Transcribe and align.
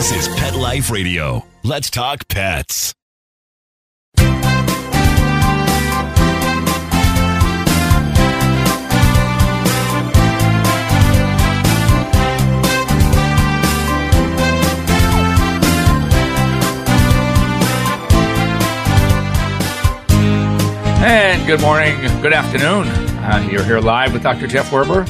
This 0.00 0.28
is 0.28 0.34
Pet 0.34 0.56
Life 0.56 0.90
Radio. 0.90 1.44
Let's 1.62 1.90
talk 1.90 2.26
pets. 2.26 2.94
And 20.96 21.46
good 21.46 21.60
morning, 21.60 21.94
good 22.22 22.32
afternoon. 22.32 22.88
Uh, 22.88 23.46
you're 23.52 23.62
here 23.62 23.80
live 23.80 24.14
with 24.14 24.22
Dr. 24.22 24.46
Jeff 24.46 24.70
Werber, 24.70 25.06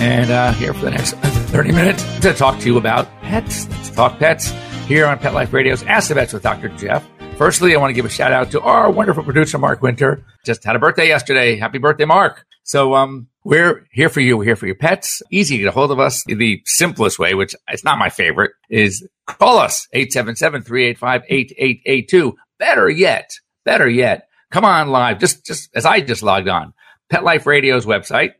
and 0.00 0.32
uh, 0.32 0.50
here 0.54 0.74
for 0.74 0.86
the 0.86 0.90
next 0.90 1.14
30 1.52 1.72
minutes 1.72 2.02
to 2.20 2.32
talk 2.32 2.58
to 2.60 2.64
you 2.64 2.78
about 2.78 3.06
pets. 3.20 3.68
Let's 3.68 3.90
talk 3.90 4.18
pets 4.18 4.52
here 4.86 5.04
on 5.04 5.18
Pet 5.18 5.34
Life 5.34 5.52
Radio's 5.52 5.82
Ask 5.82 6.08
the 6.08 6.14
Vets 6.14 6.32
with 6.32 6.42
Dr. 6.42 6.70
Jeff. 6.70 7.06
Firstly, 7.36 7.74
I 7.74 7.78
want 7.78 7.90
to 7.90 7.94
give 7.94 8.06
a 8.06 8.08
shout 8.08 8.32
out 8.32 8.50
to 8.52 8.62
our 8.62 8.90
wonderful 8.90 9.22
producer, 9.22 9.58
Mark 9.58 9.82
Winter. 9.82 10.24
Just 10.46 10.64
had 10.64 10.76
a 10.76 10.78
birthday 10.78 11.08
yesterday. 11.08 11.56
Happy 11.56 11.76
birthday, 11.76 12.06
Mark. 12.06 12.46
So, 12.62 12.94
um, 12.94 13.28
we're 13.44 13.86
here 13.92 14.08
for 14.08 14.20
you. 14.20 14.38
We're 14.38 14.44
here 14.44 14.56
for 14.56 14.64
your 14.64 14.76
pets. 14.76 15.20
Easy 15.30 15.58
to 15.58 15.64
get 15.64 15.68
a 15.68 15.72
hold 15.72 15.90
of 15.90 16.00
us. 16.00 16.24
The 16.24 16.62
simplest 16.64 17.18
way, 17.18 17.34
which 17.34 17.54
is 17.70 17.84
not 17.84 17.98
my 17.98 18.08
favorite, 18.08 18.52
is 18.70 19.06
call 19.26 19.58
us 19.58 19.86
877-385-8882. 19.94 22.32
Better 22.58 22.88
yet, 22.88 23.30
better 23.66 23.90
yet, 23.90 24.26
come 24.50 24.64
on 24.64 24.88
live. 24.88 25.18
Just, 25.18 25.44
just 25.44 25.68
as 25.74 25.84
I 25.84 26.00
just 26.00 26.22
logged 26.22 26.48
on, 26.48 26.72
Pet 27.10 27.24
Life 27.24 27.44
Radio's 27.44 27.84
website, 27.84 28.30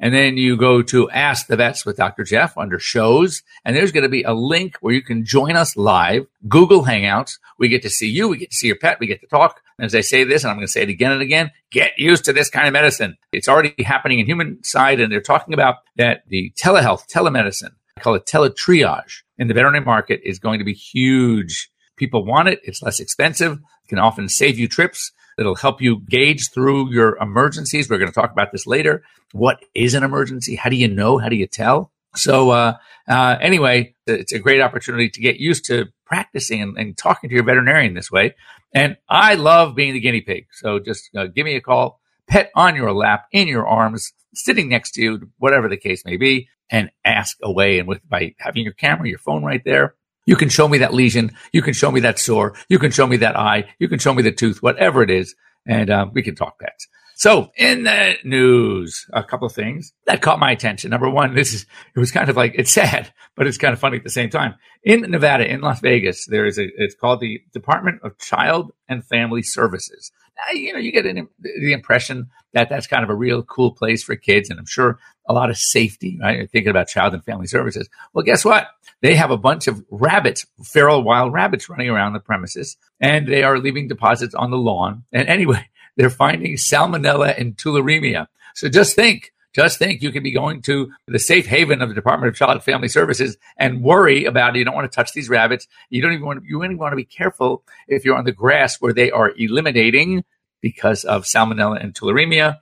And 0.00 0.14
then 0.14 0.36
you 0.36 0.56
go 0.56 0.82
to 0.82 1.10
Ask 1.10 1.46
the 1.46 1.56
Vets 1.56 1.84
with 1.84 1.96
Dr. 1.96 2.24
Jeff 2.24 2.56
under 2.56 2.78
shows. 2.78 3.42
And 3.64 3.76
there's 3.76 3.92
going 3.92 4.04
to 4.04 4.08
be 4.08 4.22
a 4.22 4.32
link 4.32 4.76
where 4.80 4.94
you 4.94 5.02
can 5.02 5.24
join 5.24 5.56
us 5.56 5.76
live, 5.76 6.26
Google 6.48 6.84
Hangouts. 6.84 7.38
We 7.58 7.68
get 7.68 7.82
to 7.82 7.90
see 7.90 8.08
you. 8.08 8.28
We 8.28 8.38
get 8.38 8.50
to 8.50 8.56
see 8.56 8.66
your 8.66 8.78
pet. 8.78 9.00
We 9.00 9.06
get 9.06 9.20
to 9.20 9.26
talk. 9.26 9.60
And 9.78 9.86
as 9.86 9.94
I 9.94 10.00
say 10.00 10.24
this, 10.24 10.44
and 10.44 10.50
I'm 10.50 10.56
going 10.56 10.66
to 10.66 10.72
say 10.72 10.82
it 10.82 10.88
again 10.88 11.12
and 11.12 11.22
again, 11.22 11.50
get 11.70 11.92
used 11.98 12.24
to 12.24 12.32
this 12.32 12.50
kind 12.50 12.66
of 12.66 12.72
medicine. 12.72 13.16
It's 13.32 13.48
already 13.48 13.74
happening 13.84 14.18
in 14.18 14.26
human 14.26 14.62
side. 14.64 15.00
And 15.00 15.12
they're 15.12 15.20
talking 15.20 15.54
about 15.54 15.76
that 15.96 16.22
the 16.28 16.52
telehealth, 16.58 17.06
telemedicine, 17.08 17.72
I 17.96 18.00
call 18.00 18.14
it 18.14 18.26
teletriage 18.26 19.22
in 19.38 19.48
the 19.48 19.54
veterinary 19.54 19.84
market 19.84 20.20
is 20.24 20.38
going 20.38 20.58
to 20.58 20.64
be 20.64 20.74
huge. 20.74 21.70
People 21.96 22.24
want 22.24 22.48
it. 22.48 22.60
It's 22.62 22.82
less 22.82 23.00
expensive. 23.00 23.52
It 23.52 23.88
can 23.88 23.98
often 23.98 24.28
save 24.28 24.58
you 24.58 24.68
trips. 24.68 25.12
It'll 25.38 25.54
help 25.54 25.80
you 25.80 26.00
gauge 26.08 26.50
through 26.52 26.92
your 26.92 27.16
emergencies. 27.18 27.88
We're 27.88 27.98
going 27.98 28.10
to 28.10 28.14
talk 28.14 28.32
about 28.32 28.52
this 28.52 28.66
later. 28.66 29.02
What 29.32 29.64
is 29.74 29.94
an 29.94 30.02
emergency? 30.02 30.56
How 30.56 30.70
do 30.70 30.76
you 30.76 30.88
know? 30.88 31.18
How 31.18 31.28
do 31.28 31.36
you 31.36 31.46
tell? 31.46 31.92
So, 32.16 32.50
uh, 32.50 32.74
uh, 33.06 33.36
anyway, 33.40 33.94
it's 34.06 34.32
a 34.32 34.38
great 34.38 34.60
opportunity 34.60 35.08
to 35.10 35.20
get 35.20 35.36
used 35.36 35.66
to 35.66 35.86
practicing 36.06 36.62
and, 36.62 36.78
and, 36.78 36.96
talking 36.96 37.28
to 37.28 37.34
your 37.34 37.44
veterinarian 37.44 37.94
this 37.94 38.10
way. 38.10 38.34
And 38.74 38.96
I 39.08 39.34
love 39.34 39.74
being 39.74 39.92
the 39.92 40.00
guinea 40.00 40.22
pig. 40.22 40.46
So 40.52 40.78
just 40.78 41.10
uh, 41.16 41.26
give 41.26 41.44
me 41.44 41.56
a 41.56 41.60
call, 41.60 42.00
pet 42.26 42.50
on 42.54 42.76
your 42.76 42.92
lap, 42.92 43.26
in 43.32 43.46
your 43.46 43.66
arms, 43.66 44.12
sitting 44.34 44.68
next 44.68 44.92
to 44.92 45.02
you, 45.02 45.30
whatever 45.38 45.68
the 45.68 45.76
case 45.76 46.04
may 46.04 46.16
be, 46.16 46.48
and 46.70 46.90
ask 47.04 47.36
away. 47.42 47.78
And 47.78 47.86
with 47.88 48.06
by 48.08 48.34
having 48.38 48.64
your 48.64 48.72
camera, 48.72 49.08
your 49.08 49.18
phone 49.18 49.44
right 49.44 49.62
there, 49.64 49.94
you 50.28 50.36
can 50.36 50.50
show 50.50 50.68
me 50.68 50.76
that 50.76 50.92
lesion. 50.92 51.30
You 51.52 51.62
can 51.62 51.72
show 51.72 51.90
me 51.90 52.00
that 52.00 52.18
sore. 52.18 52.54
You 52.68 52.78
can 52.78 52.90
show 52.90 53.06
me 53.06 53.16
that 53.16 53.34
eye. 53.34 53.64
You 53.78 53.88
can 53.88 53.98
show 53.98 54.12
me 54.12 54.22
the 54.22 54.30
tooth, 54.30 54.62
whatever 54.62 55.02
it 55.02 55.08
is. 55.08 55.34
And 55.64 55.88
um, 55.88 56.10
we 56.12 56.22
can 56.22 56.34
talk 56.34 56.58
pets. 56.58 56.86
So 57.14 57.50
in 57.56 57.84
the 57.84 58.16
news, 58.24 59.06
a 59.14 59.24
couple 59.24 59.46
of 59.46 59.54
things 59.54 59.94
that 60.04 60.20
caught 60.20 60.38
my 60.38 60.50
attention. 60.52 60.90
Number 60.90 61.08
one, 61.08 61.34
this 61.34 61.54
is, 61.54 61.64
it 61.96 61.98
was 61.98 62.10
kind 62.10 62.28
of 62.28 62.36
like, 62.36 62.54
it's 62.56 62.70
sad, 62.70 63.10
but 63.36 63.46
it's 63.46 63.56
kind 63.56 63.72
of 63.72 63.80
funny 63.80 63.96
at 63.96 64.04
the 64.04 64.10
same 64.10 64.28
time. 64.28 64.54
In 64.82 65.00
Nevada, 65.00 65.50
in 65.50 65.62
Las 65.62 65.80
Vegas, 65.80 66.26
there 66.26 66.44
is 66.44 66.58
a, 66.58 66.68
it's 66.76 66.94
called 66.94 67.20
the 67.20 67.40
Department 67.54 68.02
of 68.02 68.18
Child 68.18 68.70
and 68.86 69.02
Family 69.06 69.42
Services. 69.42 70.12
Now, 70.36 70.52
you 70.52 70.74
know, 70.74 70.78
you 70.78 70.92
get 70.92 71.06
an, 71.06 71.26
the 71.40 71.72
impression 71.72 72.28
that 72.52 72.68
that's 72.68 72.86
kind 72.86 73.02
of 73.02 73.08
a 73.08 73.14
real 73.14 73.42
cool 73.42 73.72
place 73.72 74.04
for 74.04 74.14
kids. 74.14 74.50
And 74.50 74.58
I'm 74.58 74.66
sure 74.66 74.98
a 75.28 75.34
lot 75.34 75.50
of 75.50 75.58
safety, 75.58 76.18
right? 76.20 76.38
You're 76.38 76.46
thinking 76.46 76.70
about 76.70 76.88
child 76.88 77.14
and 77.14 77.24
family 77.24 77.46
services. 77.46 77.88
Well, 78.12 78.24
guess 78.24 78.44
what? 78.44 78.68
They 79.00 79.14
have 79.14 79.30
a 79.30 79.36
bunch 79.36 79.68
of 79.68 79.84
rabbits, 79.90 80.46
feral 80.64 81.02
wild 81.02 81.32
rabbits 81.32 81.68
running 81.68 81.88
around 81.88 82.14
the 82.14 82.20
premises 82.20 82.76
and 83.00 83.28
they 83.28 83.42
are 83.42 83.58
leaving 83.58 83.88
deposits 83.88 84.34
on 84.34 84.50
the 84.50 84.56
lawn. 84.56 85.04
And 85.12 85.28
anyway, 85.28 85.68
they're 85.96 86.10
finding 86.10 86.54
salmonella 86.54 87.38
and 87.38 87.56
tularemia. 87.56 88.26
So 88.54 88.68
just 88.68 88.96
think, 88.96 89.32
just 89.54 89.78
think 89.78 90.02
you 90.02 90.10
could 90.10 90.22
be 90.22 90.32
going 90.32 90.62
to 90.62 90.90
the 91.06 91.18
safe 91.18 91.46
haven 91.46 91.82
of 91.82 91.88
the 91.88 91.94
Department 91.94 92.28
of 92.28 92.36
Child 92.36 92.52
and 92.52 92.62
Family 92.62 92.88
Services 92.88 93.36
and 93.56 93.82
worry 93.82 94.24
about 94.24 94.56
it. 94.56 94.58
You 94.58 94.64
don't 94.64 94.74
want 94.74 94.90
to 94.90 94.94
touch 94.94 95.12
these 95.12 95.28
rabbits. 95.28 95.66
You 95.90 96.02
don't 96.02 96.12
even 96.12 96.26
want 96.26 96.42
to, 96.42 96.48
you 96.48 96.62
even 96.64 96.78
want 96.78 96.92
to 96.92 96.96
be 96.96 97.04
careful 97.04 97.64
if 97.86 98.04
you're 98.04 98.16
on 98.16 98.24
the 98.24 98.32
grass 98.32 98.80
where 98.80 98.92
they 98.92 99.10
are 99.10 99.32
eliminating 99.36 100.24
because 100.60 101.04
of 101.04 101.24
salmonella 101.24 101.82
and 101.82 101.94
tularemia. 101.94 102.58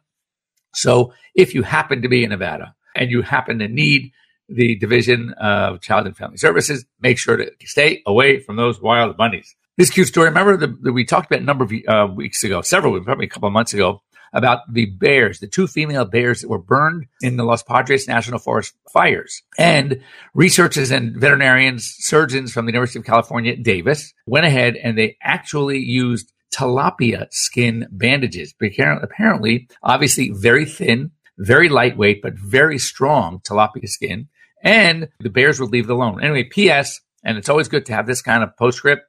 So 0.77 1.13
if 1.35 1.55
you 1.55 1.63
happen 1.63 2.03
to 2.03 2.09
be 2.09 2.23
in 2.23 2.31
Nevada 2.31 2.75
and 2.95 3.11
you 3.11 3.23
happen 3.23 3.59
to 3.59 3.69
need 3.69 4.13
the 4.49 4.77
Division 4.77 5.33
of 5.41 5.81
Child 5.81 6.07
and 6.07 6.17
Family 6.17 6.37
Services, 6.37 6.85
make 7.01 7.19
sure 7.19 7.37
to 7.37 7.51
stay 7.65 8.03
away 8.07 8.39
from 8.39 8.57
those 8.57 8.81
wild 8.81 9.17
bunnies. 9.17 9.57
This 9.77 9.91
cute 9.91 10.09
story. 10.09 10.29
Remember 10.29 10.57
that 10.57 10.93
we 10.93 11.05
talked 11.05 11.27
about 11.27 11.43
a 11.43 11.45
number 11.45 11.65
of 11.65 11.73
uh, 11.87 12.13
weeks 12.13 12.45
ago, 12.45 12.63
several, 12.63 12.99
probably 13.03 13.27
a 13.27 13.29
couple 13.29 13.47
of 13.47 13.53
months 13.53 13.75
ago, 13.75 14.03
about 14.33 14.61
the 14.73 14.87
bears, 14.87 15.41
the 15.41 15.47
two 15.47 15.67
female 15.67 16.05
bears 16.05 16.43
that 16.43 16.49
were 16.49 16.59
burned 16.59 17.07
in 17.21 17.37
the 17.37 17.45
Los 17.45 17.63
Padres 17.63 18.07
National 18.07 18.39
Forest 18.39 18.75
fires. 18.93 19.43
And 19.59 20.03
researchers 20.35 20.91
and 20.91 21.17
veterinarians, 21.17 21.95
surgeons 21.99 22.53
from 22.53 22.67
the 22.67 22.73
University 22.73 22.99
of 22.99 23.05
California 23.05 23.57
Davis 23.57 24.13
went 24.27 24.47
ahead 24.47 24.77
and 24.77 24.97
they 24.97 25.17
actually 25.23 25.79
used 25.79 26.33
tilapia 26.55 27.27
skin 27.31 27.87
bandages. 27.91 28.55
Apparently, 28.61 29.69
obviously 29.83 30.31
very 30.31 30.65
thin, 30.65 31.11
very 31.39 31.69
lightweight, 31.69 32.23
but 32.23 32.35
very 32.35 32.79
strong 32.79 33.41
tilapia 33.41 33.89
skin. 33.89 34.29
And 34.63 35.09
the 35.21 35.31
bears 35.31 35.61
would 35.61 35.71
leave 35.71 35.85
it 35.85 35.93
alone. 35.93 36.23
Anyway, 36.23 36.45
P.S. 36.45 37.01
And 37.25 37.39
it's 37.39 37.49
always 37.49 37.69
good 37.69 37.87
to 37.87 37.93
have 37.93 38.07
this 38.07 38.23
kind 38.23 38.43
of 38.43 38.57
postscript 38.57 39.03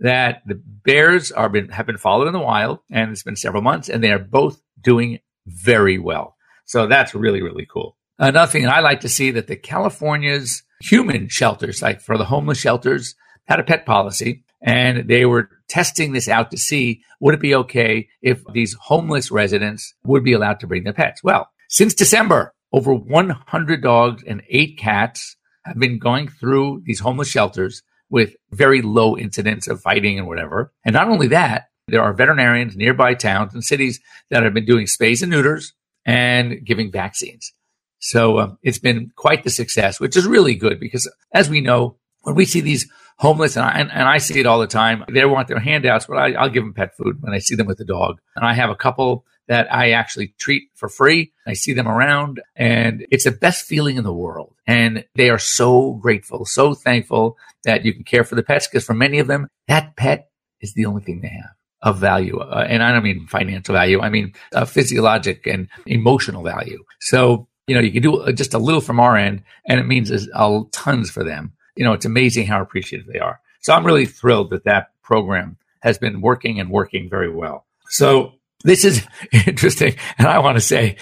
that 0.00 0.42
the 0.46 0.60
bears 0.84 1.30
are 1.30 1.48
been, 1.48 1.68
have 1.68 1.86
been 1.86 1.98
followed 1.98 2.26
in 2.26 2.32
the 2.32 2.40
wild 2.40 2.80
and 2.90 3.10
it's 3.10 3.22
been 3.22 3.36
several 3.36 3.62
months 3.62 3.88
and 3.88 4.02
they 4.02 4.10
are 4.10 4.18
both 4.18 4.60
doing 4.80 5.20
very 5.46 5.98
well. 5.98 6.36
So 6.64 6.86
that's 6.86 7.14
really, 7.14 7.42
really 7.42 7.66
cool. 7.66 7.96
Another 8.18 8.50
thing 8.50 8.66
I 8.68 8.80
like 8.80 9.00
to 9.00 9.08
see 9.08 9.30
that 9.32 9.46
the 9.46 9.56
California's 9.56 10.62
human 10.80 11.28
shelters, 11.28 11.82
like 11.82 12.00
for 12.00 12.16
the 12.16 12.24
homeless 12.24 12.58
shelters, 12.58 13.14
had 13.44 13.60
a 13.60 13.64
pet 13.64 13.86
policy 13.86 14.44
and 14.62 15.08
they 15.08 15.26
were 15.26 15.50
testing 15.68 16.12
this 16.12 16.28
out 16.28 16.50
to 16.50 16.58
see 16.58 17.02
would 17.20 17.34
it 17.34 17.40
be 17.40 17.54
okay 17.54 18.08
if 18.22 18.42
these 18.52 18.74
homeless 18.74 19.30
residents 19.30 19.94
would 20.04 20.24
be 20.24 20.32
allowed 20.32 20.60
to 20.60 20.66
bring 20.66 20.84
their 20.84 20.92
pets. 20.92 21.22
Well, 21.22 21.48
since 21.68 21.94
December, 21.94 22.54
over 22.72 22.92
100 22.92 23.82
dogs 23.82 24.22
and 24.26 24.42
eight 24.48 24.78
cats 24.78 25.36
have 25.64 25.78
been 25.78 25.98
going 25.98 26.28
through 26.28 26.82
these 26.84 27.00
homeless 27.00 27.28
shelters 27.28 27.82
with 28.10 28.36
very 28.50 28.82
low 28.82 29.16
incidence 29.16 29.66
of 29.66 29.80
fighting 29.80 30.18
and 30.18 30.28
whatever. 30.28 30.72
And 30.84 30.92
not 30.94 31.08
only 31.08 31.28
that, 31.28 31.68
there 31.88 32.02
are 32.02 32.12
veterinarians 32.12 32.76
nearby 32.76 33.14
towns 33.14 33.54
and 33.54 33.64
cities 33.64 34.00
that 34.30 34.42
have 34.42 34.54
been 34.54 34.66
doing 34.66 34.86
spays 34.86 35.22
and 35.22 35.30
neuters 35.30 35.72
and 36.04 36.64
giving 36.64 36.90
vaccines. 36.90 37.52
So 37.98 38.38
um, 38.38 38.58
it's 38.62 38.78
been 38.78 39.10
quite 39.16 39.44
the 39.44 39.50
success, 39.50 39.98
which 39.98 40.16
is 40.16 40.26
really 40.26 40.54
good 40.54 40.78
because 40.78 41.10
as 41.32 41.48
we 41.48 41.60
know, 41.60 41.96
when 42.24 42.34
we 42.34 42.44
see 42.44 42.60
these 42.60 42.90
homeless, 43.18 43.56
and 43.56 43.64
I, 43.64 43.70
and, 43.78 43.90
and 43.92 44.08
I 44.08 44.18
see 44.18 44.40
it 44.40 44.46
all 44.46 44.58
the 44.58 44.66
time, 44.66 45.04
they 45.08 45.24
want 45.24 45.48
their 45.48 45.58
handouts, 45.58 46.06
but 46.06 46.16
I, 46.16 46.42
will 46.42 46.50
give 46.50 46.64
them 46.64 46.74
pet 46.74 46.96
food 46.96 47.22
when 47.22 47.32
I 47.32 47.38
see 47.38 47.54
them 47.54 47.66
with 47.66 47.78
the 47.78 47.84
dog. 47.84 48.20
And 48.36 48.44
I 48.44 48.54
have 48.54 48.70
a 48.70 48.76
couple 48.76 49.24
that 49.46 49.72
I 49.72 49.90
actually 49.90 50.34
treat 50.38 50.64
for 50.74 50.88
free. 50.88 51.32
I 51.46 51.52
see 51.52 51.74
them 51.74 51.86
around 51.86 52.40
and 52.56 53.06
it's 53.10 53.24
the 53.24 53.30
best 53.30 53.66
feeling 53.66 53.96
in 53.96 54.04
the 54.04 54.12
world. 54.12 54.54
And 54.66 55.04
they 55.14 55.28
are 55.28 55.38
so 55.38 55.92
grateful, 55.94 56.46
so 56.46 56.74
thankful 56.74 57.36
that 57.64 57.84
you 57.84 57.92
can 57.92 58.04
care 58.04 58.24
for 58.24 58.36
the 58.36 58.42
pets 58.42 58.66
because 58.66 58.84
for 58.84 58.94
many 58.94 59.18
of 59.18 59.26
them, 59.26 59.48
that 59.68 59.96
pet 59.96 60.30
is 60.60 60.72
the 60.72 60.86
only 60.86 61.02
thing 61.02 61.20
they 61.20 61.28
have 61.28 61.50
of 61.82 61.98
value. 61.98 62.38
Uh, 62.38 62.66
and 62.66 62.82
I 62.82 62.92
don't 62.92 63.04
mean 63.04 63.26
financial 63.26 63.74
value. 63.74 64.00
I 64.00 64.08
mean 64.08 64.32
uh, 64.54 64.64
physiologic 64.64 65.46
and 65.46 65.68
emotional 65.84 66.42
value. 66.42 66.82
So, 67.00 67.46
you 67.66 67.74
know, 67.74 67.82
you 67.82 67.92
can 67.92 68.02
do 68.02 68.32
just 68.32 68.54
a 68.54 68.58
little 68.58 68.80
from 68.80 68.98
our 68.98 69.16
end 69.16 69.42
and 69.68 69.78
it 69.78 69.84
means 69.84 70.10
uh, 70.10 70.60
tons 70.72 71.10
for 71.10 71.22
them 71.22 71.52
you 71.76 71.84
know, 71.84 71.92
it's 71.92 72.04
amazing 72.04 72.46
how 72.46 72.60
appreciative 72.60 73.06
they 73.06 73.18
are. 73.18 73.40
So 73.60 73.72
I'm 73.72 73.84
really 73.84 74.06
thrilled 74.06 74.50
that 74.50 74.64
that 74.64 74.90
program 75.02 75.56
has 75.80 75.98
been 75.98 76.20
working 76.20 76.60
and 76.60 76.70
working 76.70 77.08
very 77.08 77.30
well. 77.30 77.66
So 77.88 78.34
this 78.64 78.84
is 78.84 79.06
interesting. 79.46 79.94
And 80.18 80.26
I 80.26 80.38
want 80.38 80.56
to 80.56 80.60
say, 80.60 80.96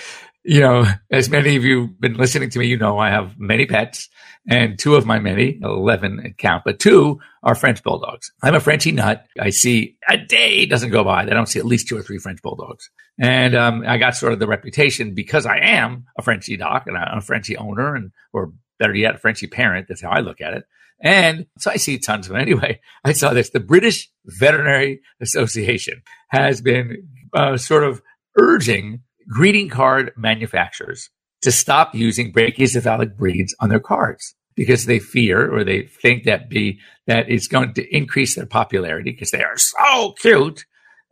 you 0.45 0.61
know, 0.61 0.85
as 1.11 1.31
many 1.31 1.57
of 1.57 1.65
you 1.65 1.83
have 1.83 2.01
been 2.01 2.15
listening 2.15 2.51
to 2.51 2.59
me, 2.59 2.67
you 2.67 2.77
know, 2.77 2.99
I 2.99 3.11
have 3.11 3.39
many 3.39 3.67
pets 3.67 4.09
and 4.49 4.77
two 4.77 4.97
of 4.97 5.07
my 5.07 5.21
many, 5.21 5.61
11 5.63 6.35
count, 6.37 6.65
but 6.65 6.81
two 6.81 7.21
are 7.45 7.55
French 7.55 7.83
bulldogs. 7.85 8.33
I'm 8.43 8.57
a 8.57 8.61
Frenchy 8.61 8.91
nut. 8.91 9.25
I 9.39 9.51
see 9.51 9.97
a 10.09 10.17
day 10.17 10.67
doesn't 10.67 10.91
go 10.91 11.05
by 11.05 11.25
that 11.25 11.33
I 11.33 11.37
don't 11.37 11.47
see 11.47 11.61
at 11.61 11.65
least 11.65 11.87
two 11.87 11.97
or 11.97 12.03
three 12.03 12.19
French 12.19 12.43
bulldogs. 12.43 12.91
And 13.21 13.55
um, 13.55 13.85
I 13.87 13.99
got 13.99 14.17
sort 14.17 14.33
of 14.33 14.41
the 14.41 14.49
reputation 14.49 15.15
because 15.15 15.47
I 15.47 15.59
am 15.59 16.07
a 16.19 16.23
Frenchy 16.23 16.57
doc 16.57 16.85
and 16.87 16.97
I'm 16.97 17.19
a 17.19 17.23
Frenchy 17.23 17.57
owner 17.57 17.95
and 17.95 18.11
or 18.33 18.53
better 18.82 18.94
yet, 18.94 19.14
a 19.14 19.19
Frenchie 19.19 19.46
parent. 19.46 19.87
That's 19.88 20.02
how 20.02 20.11
I 20.11 20.20
look 20.20 20.40
at 20.40 20.55
it. 20.55 20.64
And 21.00 21.46
so 21.58 21.70
I 21.70 21.76
see 21.76 21.99
tons 21.99 22.26
of 22.26 22.32
them. 22.32 22.43
Anyway, 22.43 22.81
I 23.05 23.12
saw 23.12 23.32
this. 23.32 23.50
The 23.50 23.61
British 23.61 24.11
Veterinary 24.26 25.00
Association 25.20 26.02
has 26.31 26.61
been 26.61 27.08
uh, 27.32 27.56
sort 27.56 27.84
of 27.84 28.02
urging 28.37 29.02
greeting 29.29 29.69
card 29.69 30.12
manufacturers 30.17 31.11
to 31.43 31.52
stop 31.52 31.94
using 31.94 32.32
brachycephalic 32.32 33.17
breeds 33.17 33.55
on 33.61 33.69
their 33.69 33.81
cards 33.81 34.34
because 34.55 34.87
they 34.87 34.99
fear 34.99 35.52
or 35.52 35.64
they 35.64 35.82
think 35.82 36.25
that 36.25 36.49
be 36.49 36.81
that 37.06 37.28
it's 37.28 37.49
going 37.49 37.75
to 37.75 37.96
increase 37.96 38.35
their 38.35 38.46
popularity 38.46 39.12
because 39.12 39.31
they 39.31 39.43
are 39.43 39.56
so 39.56 40.12
cute 40.20 40.64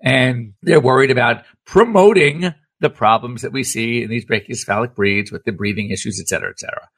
and 0.02 0.54
they're 0.62 0.80
worried 0.80 1.10
about 1.10 1.44
promoting 1.64 2.54
the 2.80 2.90
problems 2.90 3.42
that 3.42 3.52
we 3.52 3.62
see 3.62 4.02
in 4.02 4.10
these 4.10 4.24
brachycephalic 4.24 4.94
breeds 4.94 5.30
with 5.30 5.44
the 5.44 5.52
breathing 5.52 5.90
issues, 5.90 6.18
et 6.20 6.28
cetera, 6.28 6.50
et 6.50 6.58
cetera. 6.58 6.88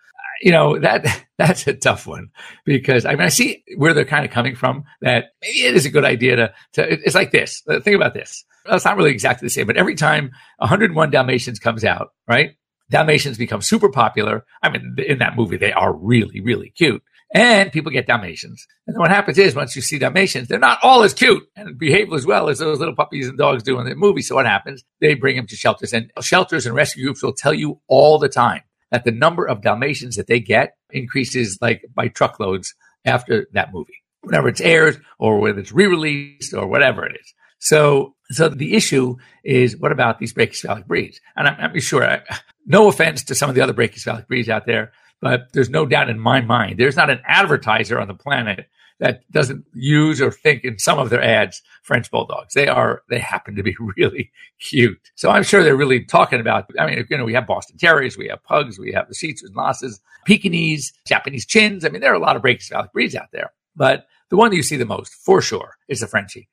You 0.43 0.53
know, 0.53 0.79
that, 0.79 1.25
that's 1.39 1.67
a 1.67 1.75
tough 1.75 2.07
one 2.07 2.31
because 2.65 3.07
I 3.07 3.13
mean, 3.13 3.23
I 3.23 3.29
see 3.29 3.65
where 3.77 3.95
they're 3.95 4.05
kind 4.05 4.25
of 4.25 4.31
coming 4.31 4.55
from 4.55 4.85
that 5.01 5.33
maybe 5.41 5.59
it 5.59 5.75
is 5.75 5.87
a 5.87 5.91
good 5.91 6.05
idea 6.05 6.37
to, 6.37 6.55
to 6.75 6.93
it's 6.93 7.15
like 7.15 7.31
this. 7.31 7.63
Uh, 7.69 7.81
think 7.81 7.97
about 7.97 8.15
this. 8.15 8.45
It's 8.67 8.85
not 8.85 8.97
really 8.97 9.11
exactly 9.11 9.47
the 9.47 9.51
same, 9.51 9.67
but 9.67 9.77
every 9.77 9.95
time 9.95 10.31
101 10.59 11.11
Dalmatians 11.11 11.59
comes 11.59 11.85
out, 11.85 12.11
right? 12.29 12.57
Dalmatians 12.91 13.39
become 13.39 13.63
super 13.63 13.89
popular. 13.89 14.45
I 14.63 14.69
mean, 14.69 14.97
in 14.99 15.19
that 15.19 15.37
movie, 15.37 15.57
they 15.57 15.73
are 15.73 15.93
really, 15.93 16.41
really 16.41 16.71
cute 16.71 17.03
and 17.35 17.73
people 17.73 17.91
get 17.91 18.07
Dalmatians. 18.07 18.67
And 18.87 18.99
what 18.99 19.11
happens 19.11 19.39
is 19.39 19.55
once 19.55 19.75
you 19.75 19.83
see 19.83 19.99
Dalmatians, 19.99 20.49
they're 20.49 20.59
not 20.59 20.79
all 20.83 21.03
as 21.03 21.15
cute 21.15 21.43
and 21.57 21.79
behave 21.79 22.13
as 22.13 22.27
well 22.27 22.49
as 22.49 22.59
those 22.59 22.79
little 22.79 22.95
puppies 22.95 23.29
and 23.29 23.39
dogs 23.39 23.63
do 23.63 23.79
in 23.81 23.87
the 23.87 23.95
movie. 23.95 24.23
So 24.23 24.35
what 24.35 24.47
happens? 24.47 24.85
They 25.01 25.15
bring 25.15 25.37
them 25.37 25.47
to 25.47 25.57
shelters 25.57 25.93
and 25.93 26.13
shelters 26.21 26.67
and 26.67 26.75
rescue 26.75 27.05
groups 27.05 27.23
will 27.23 27.33
tell 27.33 27.55
you 27.55 27.81
all 27.89 28.19
the 28.19 28.29
time 28.29 28.63
that 28.93 29.05
the 29.05 29.11
number 29.11 29.49
of 29.49 29.63
Dalmatians 29.63 30.17
that 30.17 30.29
they 30.29 30.39
get 30.39 30.77
increases 30.91 31.59
like 31.61 31.83
by 31.95 32.09
truckloads 32.09 32.75
after 33.05 33.49
that 33.55 33.73
movie, 33.73 34.03
whenever 34.21 34.49
it's 34.49 34.61
aired 34.61 35.03
or 35.19 35.41
whether 35.41 35.59
it's 35.59 35.73
re-released 35.73 36.55
or 36.55 36.69
whatever 36.69 37.05
it 37.05 37.17
is. 37.21 37.35
So, 37.59 38.15
so 38.31 38.49
the 38.49 38.75
issue 38.75 39.17
is 39.45 39.77
what 39.77 39.93
about 39.93 40.19
these 40.19 40.35
brachycephalic 40.35 40.87
breeds? 40.87 41.21
And 41.37 41.49
I'm, 41.49 41.57
I'm 41.59 41.81
sure, 41.81 42.05
I, 42.05 42.21
no 42.67 42.89
offense 42.89 43.25
to 43.25 43.35
some 43.35 43.49
of 43.49 43.57
the 43.57 43.63
other 43.63 43.73
brachycephalic 43.73 44.29
breeds 44.29 44.49
out 44.49 44.67
there, 44.67 44.93
but 45.21 45.53
there's 45.53 45.71
no 45.71 45.87
doubt 45.87 46.11
in 46.11 46.19
my 46.19 46.43
mind, 46.43 46.79
there's 46.79 46.97
not 46.97 47.11
an 47.11 47.21
advertiser 47.27 47.99
on 47.99 48.09
the 48.09 48.15
planet 48.15 48.67
that 48.99 49.31
doesn't 49.31 49.65
use 49.75 50.21
or 50.21 50.31
think 50.31 50.65
in 50.65 50.79
some 50.79 50.99
of 50.99 51.11
their 51.11 51.23
ads 51.23 51.63
French 51.83 52.11
bulldogs. 52.11 52.55
They 52.55 52.69
are, 52.69 53.03
they 53.09 53.19
happen 53.19 53.57
to 53.57 53.63
be 53.63 53.77
really 53.97 54.31
cute. 54.61 54.99
So 55.15 55.31
I'm 55.31 55.43
sure 55.43 55.63
they're 55.63 55.77
really 55.77 56.05
talking 56.05 56.41
about, 56.41 56.71
I 56.79 56.87
mean, 56.87 57.07
you 57.09 57.19
know, 57.19 57.25
we 57.25 57.35
have 57.35 57.47
Boston 57.47 57.79
Terriers, 57.79 58.17
we 58.17 58.29
have 58.29 58.43
pugs, 58.45 58.79
we 58.79 58.93
have 58.93 59.09
the 59.09 59.15
Shih 59.15 59.35
and 59.43 59.55
Lhasas, 59.55 60.01
Pekingese, 60.25 60.93
Japanese 61.07 61.47
chins. 61.47 61.85
I 61.85 61.89
mean, 61.89 62.01
there 62.01 62.13
are 62.13 62.17
a 62.17 62.21
lot 62.21 62.37
of 62.37 62.43
brachycephalic 62.43 62.93
breeds 62.93 63.15
out 63.15 63.33
there, 63.33 63.53
but 63.75 64.07
the 64.31 64.37
one 64.37 64.51
that 64.51 64.57
you 64.57 64.63
see 64.63 64.77
the 64.77 64.87
most 64.87 65.13
for 65.13 65.43
sure 65.43 65.77
is 65.89 66.01
the 66.01 66.07
Frenchie. 66.07 66.49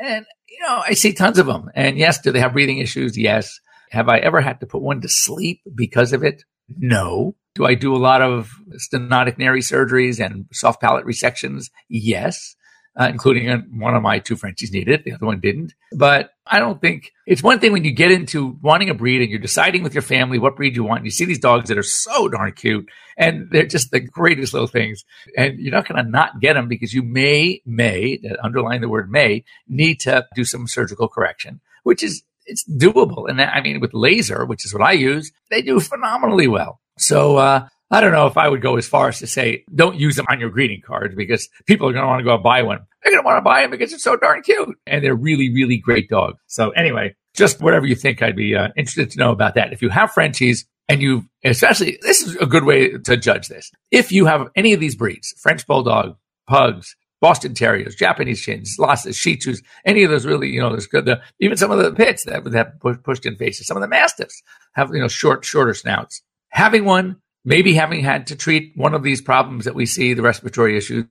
And, 0.00 0.24
you 0.48 0.58
know, 0.60 0.82
I 0.84 0.94
see 0.94 1.12
tons 1.12 1.38
of 1.38 1.46
them. 1.46 1.70
And 1.74 1.98
yes, 1.98 2.20
do 2.20 2.32
they 2.32 2.40
have 2.40 2.54
breathing 2.54 2.78
issues? 2.78 3.18
Yes. 3.18 3.60
Have 3.90 4.08
I 4.08 4.18
ever 4.18 4.40
had 4.40 4.60
to 4.60 4.66
put 4.66 4.82
one 4.82 5.00
to 5.02 5.08
sleep 5.08 5.60
because 5.74 6.12
of 6.12 6.24
it? 6.24 6.44
No. 6.76 7.36
Do 7.54 7.66
I 7.66 7.74
do 7.74 7.94
a 7.94 7.98
lot 7.98 8.22
of 8.22 8.52
stenotic 8.74 9.38
nares 9.38 9.70
surgeries 9.70 10.24
and 10.24 10.46
soft 10.52 10.80
palate 10.80 11.04
resections? 11.04 11.70
Yes. 11.88 12.56
Uh, 12.98 13.06
including 13.08 13.48
one 13.78 13.94
of 13.94 14.02
my 14.02 14.18
two 14.18 14.34
Frenchies 14.34 14.72
needed, 14.72 15.04
the 15.04 15.12
other 15.12 15.24
one 15.24 15.38
didn't. 15.38 15.74
But 15.92 16.30
I 16.44 16.58
don't 16.58 16.80
think 16.80 17.12
it's 17.24 17.42
one 17.42 17.60
thing 17.60 17.72
when 17.72 17.84
you 17.84 17.92
get 17.92 18.10
into 18.10 18.58
wanting 18.60 18.90
a 18.90 18.94
breed 18.94 19.22
and 19.22 19.30
you're 19.30 19.38
deciding 19.38 19.84
with 19.84 19.94
your 19.94 20.02
family 20.02 20.40
what 20.40 20.56
breed 20.56 20.74
you 20.74 20.82
want. 20.82 20.98
And 20.98 21.06
you 21.06 21.12
see 21.12 21.24
these 21.24 21.38
dogs 21.38 21.68
that 21.68 21.78
are 21.78 21.84
so 21.84 22.28
darn 22.28 22.52
cute 22.52 22.88
and 23.16 23.48
they're 23.50 23.64
just 23.64 23.92
the 23.92 24.00
greatest 24.00 24.52
little 24.52 24.66
things. 24.66 25.04
And 25.36 25.60
you're 25.60 25.72
not 25.72 25.86
going 25.88 26.04
to 26.04 26.10
not 26.10 26.40
get 26.40 26.54
them 26.54 26.66
because 26.66 26.92
you 26.92 27.04
may, 27.04 27.62
may, 27.64 28.20
underline 28.42 28.80
the 28.80 28.88
word 28.88 29.10
may, 29.10 29.44
need 29.68 30.00
to 30.00 30.26
do 30.34 30.44
some 30.44 30.66
surgical 30.66 31.06
correction, 31.06 31.60
which 31.84 32.02
is 32.02 32.24
it's 32.44 32.68
doable. 32.68 33.28
And 33.28 33.40
I 33.40 33.60
mean, 33.60 33.80
with 33.80 33.94
laser, 33.94 34.44
which 34.44 34.64
is 34.64 34.74
what 34.74 34.82
I 34.82 34.92
use, 34.92 35.30
they 35.50 35.62
do 35.62 35.78
phenomenally 35.78 36.48
well. 36.48 36.80
So, 36.98 37.36
uh, 37.36 37.68
I 37.92 38.00
don't 38.00 38.12
know 38.12 38.28
if 38.28 38.36
I 38.36 38.48
would 38.48 38.62
go 38.62 38.76
as 38.76 38.86
far 38.86 39.08
as 39.08 39.18
to 39.18 39.26
say 39.26 39.64
don't 39.74 39.98
use 39.98 40.14
them 40.14 40.26
on 40.28 40.38
your 40.38 40.50
greeting 40.50 40.80
cards 40.80 41.14
because 41.16 41.48
people 41.66 41.88
are 41.88 41.92
going 41.92 42.04
to 42.04 42.08
want 42.08 42.20
to 42.20 42.24
go 42.24 42.38
buy 42.38 42.62
one. 42.62 42.78
They're 43.02 43.12
going 43.12 43.22
to 43.22 43.26
want 43.26 43.38
to 43.38 43.42
buy 43.42 43.62
them 43.62 43.70
because 43.72 43.92
it's 43.92 44.04
so 44.04 44.16
darn 44.16 44.42
cute 44.42 44.76
and 44.86 45.02
they're 45.02 45.14
really, 45.14 45.52
really 45.52 45.76
great 45.76 46.08
dogs. 46.08 46.38
So 46.46 46.70
anyway, 46.70 47.16
just 47.34 47.60
whatever 47.60 47.86
you 47.86 47.96
think, 47.96 48.22
I'd 48.22 48.36
be 48.36 48.54
uh, 48.54 48.68
interested 48.76 49.10
to 49.10 49.18
know 49.18 49.32
about 49.32 49.54
that. 49.56 49.72
If 49.72 49.82
you 49.82 49.88
have 49.88 50.12
Frenchies 50.12 50.66
and 50.88 51.02
you, 51.02 51.24
especially, 51.44 51.98
this 52.02 52.22
is 52.22 52.36
a 52.36 52.46
good 52.46 52.64
way 52.64 52.96
to 52.96 53.16
judge 53.16 53.48
this. 53.48 53.72
If 53.90 54.12
you 54.12 54.26
have 54.26 54.48
any 54.54 54.72
of 54.72 54.78
these 54.78 54.94
breeds, 54.94 55.34
French 55.38 55.66
Bulldog, 55.66 56.16
Pugs, 56.46 56.94
Boston 57.20 57.54
Terriers, 57.54 57.96
Japanese 57.96 58.40
Chins, 58.40 58.76
Lhasas, 58.78 59.16
Shih 59.16 59.36
Tzus, 59.36 59.62
any 59.84 60.04
of 60.04 60.10
those 60.10 60.24
really, 60.24 60.48
you 60.48 60.60
know, 60.60 60.70
there's 60.70 60.86
good. 60.86 61.04
The, 61.04 61.20
even 61.40 61.56
some 61.56 61.70
of 61.70 61.78
the 61.78 61.92
pits 61.92 62.24
that 62.24 62.46
have 62.52 63.02
pushed 63.02 63.26
in 63.26 63.36
faces, 63.36 63.66
some 63.66 63.76
of 63.76 63.82
the 63.82 63.88
Mastiffs 63.88 64.42
have, 64.74 64.90
you 64.94 65.00
know, 65.00 65.08
short, 65.08 65.44
shorter 65.44 65.74
snouts. 65.74 66.22
Having 66.50 66.84
one, 66.84 67.16
maybe 67.44 67.74
having 67.74 68.00
had 68.00 68.28
to 68.28 68.36
treat 68.36 68.72
one 68.76 68.94
of 68.94 69.02
these 69.02 69.20
problems 69.20 69.64
that 69.64 69.74
we 69.74 69.86
see, 69.86 70.14
the 70.14 70.22
respiratory 70.22 70.76
issues, 70.76 71.06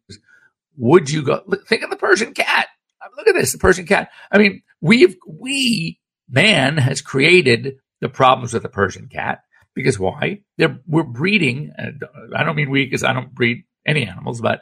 would 0.77 1.09
you 1.09 1.24
go, 1.24 1.41
look, 1.45 1.68
think 1.68 1.83
of 1.83 1.89
the 1.89 1.95
Persian 1.95 2.33
cat. 2.33 2.68
Look 3.18 3.27
at 3.27 3.36
this, 3.36 3.51
the 3.51 3.57
Persian 3.57 3.86
cat. 3.86 4.09
I 4.31 4.38
mean, 4.38 4.62
we've, 4.80 5.18
we, 5.27 6.00
man 6.30 6.77
has 6.77 7.01
created 7.01 7.75
the 8.00 8.09
problems 8.09 8.53
with 8.53 8.63
the 8.63 8.69
Persian 8.69 9.07
cat 9.07 9.44
because 9.74 10.00
why? 10.00 10.41
They're, 10.57 10.80
we're 10.88 11.03
breeding. 11.03 11.74
I 12.36 12.44
don't 12.44 12.56
mean 12.56 12.69
we 12.69 12.86
because 12.86 13.03
I 13.03 13.13
don't 13.13 13.33
breed 13.33 13.63
any 13.86 14.06
animals, 14.06 14.39
but 14.41 14.62